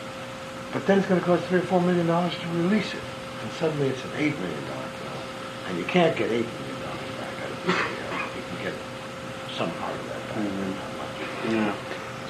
but 0.72 0.86
then 0.86 0.98
it's 0.98 1.08
going 1.08 1.20
to 1.20 1.26
cost 1.26 1.44
three 1.44 1.58
or 1.60 1.62
four 1.62 1.80
million 1.80 2.06
dollars 2.06 2.34
to 2.34 2.46
release 2.48 2.92
it. 2.94 3.00
and 3.42 3.52
suddenly 3.52 3.88
it's 3.88 4.04
an 4.04 4.10
$8 4.10 4.18
million 4.38 4.64
film. 4.64 5.22
And 5.68 5.78
you 5.78 5.84
can't 5.84 6.16
get 6.16 6.28
$8 6.30 6.32
million 6.32 6.80
back 7.18 7.34
out 7.42 7.50
of 7.50 7.58
PKL. 7.64 8.36
You 8.36 8.42
can 8.48 8.64
get 8.64 8.74
some 9.56 9.70
part 9.72 9.94
of 9.94 10.04
that 10.08 10.28
back. 10.28 10.36
Mhm. 10.36 10.74
much. 10.98 11.52
Yeah. 11.52 11.74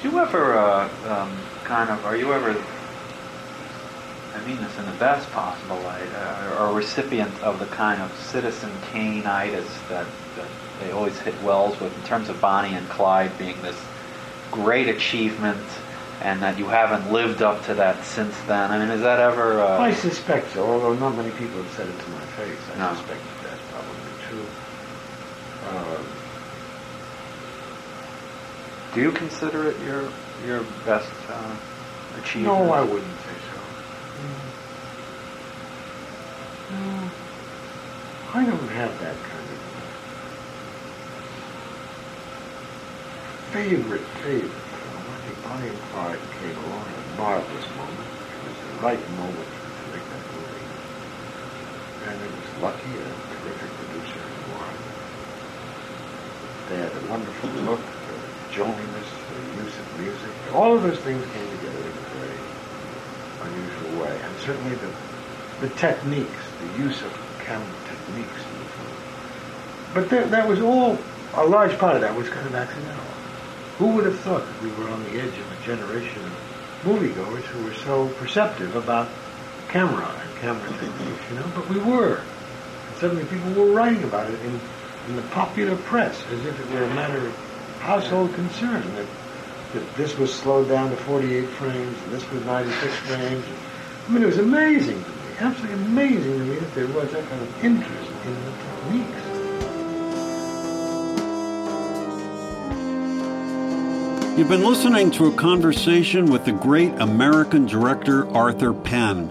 Do 0.01 0.09
you 0.09 0.19
ever 0.19 0.57
uh, 0.57 0.89
um, 1.09 1.37
kind 1.65 1.89
of, 1.89 2.05
are 2.05 2.15
you 2.15 2.31
ever, 2.33 2.53
I 4.49 4.53
mean 4.53 4.63
this 4.63 4.79
in 4.79 4.85
the 4.87 4.91
best 4.93 5.29
possible 5.29 5.77
light, 5.81 6.09
uh, 6.15 6.55
a 6.69 6.73
recipient 6.73 7.31
of 7.43 7.59
the 7.59 7.67
kind 7.67 8.01
of 8.01 8.11
Citizen 8.17 8.71
Kane-itis 8.91 9.67
that, 9.89 10.07
that 10.37 10.47
they 10.79 10.89
always 10.89 11.15
hit 11.19 11.39
Welles 11.43 11.79
with 11.79 11.95
in 11.95 12.03
terms 12.05 12.29
of 12.29 12.41
Bonnie 12.41 12.73
and 12.73 12.89
Clyde 12.89 13.37
being 13.37 13.61
this 13.61 13.79
great 14.49 14.87
achievement 14.87 15.61
and 16.23 16.41
that 16.41 16.57
you 16.57 16.65
haven't 16.65 17.11
lived 17.13 17.43
up 17.43 17.63
to 17.65 17.75
that 17.75 18.03
since 18.03 18.33
then? 18.47 18.71
I 18.71 18.79
mean, 18.79 18.89
is 18.89 19.01
that 19.01 19.19
ever... 19.19 19.61
Uh, 19.61 19.77
I 19.81 19.93
suspect 19.93 20.51
so, 20.53 20.65
although 20.65 20.95
not 20.95 21.15
many 21.15 21.29
people 21.29 21.61
have 21.61 21.71
said 21.73 21.87
it 21.87 21.99
to 21.99 22.09
my 22.09 22.25
face. 22.35 22.57
I 22.73 22.79
No. 22.79 22.95
suspect 22.95 23.21
that 23.43 23.51
that's 23.51 23.61
probably 23.71 23.93
true. 24.27 24.45
Uh, 25.69 26.01
do 28.95 29.01
you 29.01 29.11
consider 29.11 29.69
it 29.69 29.79
your 29.81 30.09
your 30.47 30.63
best 30.87 31.11
uh, 31.29 31.55
achievement? 32.17 32.57
no, 32.57 32.73
I 32.73 32.81
wouldn't 32.81 33.19
say 33.19 33.38
No, 36.69 37.09
I 38.33 38.45
don't 38.45 38.69
have 38.69 38.99
that 38.99 39.17
kind 39.23 39.49
of 39.49 39.59
favorite, 43.51 44.05
favorite 44.21 44.51
film. 44.51 45.03
I 45.09 45.17
think 45.25 45.41
Bonnie 45.43 45.67
and 45.69 45.81
Clyde 45.89 46.19
came 46.37 46.57
along 46.65 46.85
at 46.85 46.97
a 47.01 47.17
marvelous 47.17 47.65
moment. 47.73 48.09
It 48.29 48.41
was 48.45 48.57
the 48.61 48.73
right 48.85 49.09
moment 49.17 49.49
to 49.49 49.83
make 49.89 50.05
that 50.05 50.25
movie. 50.37 50.69
And 52.05 52.21
it 52.21 52.29
was 52.29 52.61
lucky, 52.61 52.93
a 53.01 53.09
terrific 53.33 53.71
producer 53.73 54.21
in 54.21 54.53
Warren. 54.53 54.77
They 56.69 56.77
had 56.77 56.93
a 56.93 57.03
wonderful 57.09 57.49
look, 57.65 57.81
the 57.81 58.53
joniness, 58.53 59.09
the 59.33 59.63
use 59.65 59.73
of 59.73 59.99
music. 59.99 60.33
All 60.53 60.75
of 60.75 60.83
those 60.83 60.99
things 60.99 61.25
came 61.33 61.49
together 61.57 61.81
in 61.81 61.97
a 61.97 62.07
very 62.13 62.37
unusual 63.41 64.05
way. 64.05 64.13
And 64.21 64.37
certainly 64.37 64.75
the, 64.75 64.93
the 65.61 65.69
techniques, 65.73 66.45
the 66.59 66.83
use 66.83 67.01
of 67.01 67.11
camera 67.39 67.65
techniques 67.87 68.41
in 68.45 68.59
the 68.59 68.69
film. 68.75 68.89
But 69.93 70.09
that, 70.09 70.31
that 70.31 70.47
was 70.47 70.59
all, 70.61 70.97
a 71.35 71.45
large 71.45 71.77
part 71.77 71.95
of 71.95 72.01
that 72.01 72.15
was 72.15 72.29
kind 72.29 72.45
of 72.45 72.55
accidental. 72.55 73.05
Who 73.77 73.87
would 73.95 74.05
have 74.05 74.19
thought 74.19 74.45
that 74.45 74.61
we 74.61 74.71
were 74.73 74.89
on 74.89 75.03
the 75.05 75.11
edge 75.11 75.37
of 75.37 75.51
a 75.51 75.65
generation 75.65 76.23
of 76.23 76.31
moviegoers 76.83 77.43
who 77.43 77.63
were 77.63 77.73
so 77.73 78.07
perceptive 78.19 78.75
about 78.75 79.07
camera 79.69 80.05
and 80.05 80.39
camera 80.39 80.69
techniques, 80.79 81.23
you 81.29 81.35
know? 81.35 81.45
But 81.55 81.69
we 81.69 81.79
were. 81.79 82.17
And 82.17 82.97
suddenly 82.97 83.25
people 83.25 83.51
were 83.53 83.71
writing 83.71 84.03
about 84.03 84.29
it 84.29 84.39
in, 84.41 84.59
in 85.07 85.15
the 85.15 85.21
popular 85.31 85.75
press 85.75 86.21
as 86.31 86.45
if 86.45 86.59
it 86.59 86.73
were 86.73 86.83
a 86.83 86.93
matter 86.93 87.25
of 87.25 87.35
household 87.79 88.33
concern 88.33 88.81
that, 88.95 89.07
that 89.73 89.95
this 89.95 90.17
was 90.17 90.33
slowed 90.33 90.67
down 90.67 90.89
to 90.89 90.97
48 90.97 91.47
frames 91.49 91.97
and 92.03 92.11
this 92.11 92.29
was 92.31 92.43
96 92.45 92.93
frames. 92.95 93.45
I 94.07 94.11
mean, 94.11 94.23
it 94.23 94.25
was 94.25 94.39
amazing 94.39 95.03
absolutely 95.41 95.75
amazing 95.85 96.39
to 96.39 96.45
me 96.45 96.55
that 96.55 96.73
there 96.75 96.87
was 96.87 97.11
that 97.11 97.27
kind 97.29 97.41
of 97.41 97.65
interest 97.65 98.11
in 98.25 98.33
the 98.45 98.51
techniques. 98.51 99.25
You've 104.37 104.49
been 104.49 104.63
listening 104.63 105.11
to 105.11 105.27
a 105.27 105.33
conversation 105.33 106.27
with 106.27 106.45
the 106.45 106.51
great 106.51 106.93
American 106.99 107.65
director 107.65 108.27
Arthur 108.35 108.73
Penn. 108.73 109.29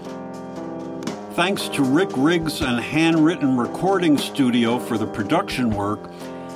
Thanks 1.33 1.67
to 1.69 1.83
Rick 1.83 2.09
Riggs 2.15 2.61
and 2.61 2.79
Handwritten 2.79 3.57
Recording 3.57 4.17
Studio 4.17 4.77
for 4.77 4.97
the 4.97 5.07
production 5.07 5.71
work, 5.71 5.99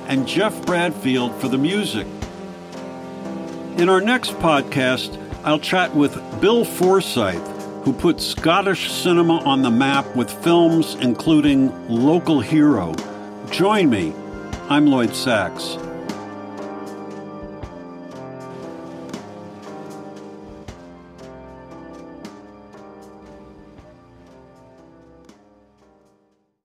and 0.06 0.26
Jeff 0.28 0.64
Bradfield 0.66 1.34
for 1.40 1.48
the 1.48 1.58
music. 1.58 2.06
In 3.78 3.88
our 3.88 4.00
next 4.00 4.32
podcast, 4.34 5.18
I'll 5.42 5.58
chat 5.58 5.94
with 5.94 6.14
Bill 6.40 6.64
Forsyth, 6.64 7.53
who 7.84 7.92
put 7.92 8.18
Scottish 8.18 8.90
cinema 8.90 9.44
on 9.44 9.60
the 9.60 9.70
map 9.70 10.16
with 10.16 10.30
films 10.42 10.96
including 11.00 11.70
Local 11.88 12.40
Hero. 12.40 12.94
Join 13.50 13.90
me. 13.90 14.14
I'm 14.70 14.86
Lloyd 14.86 15.14
Sachs. 15.14 15.76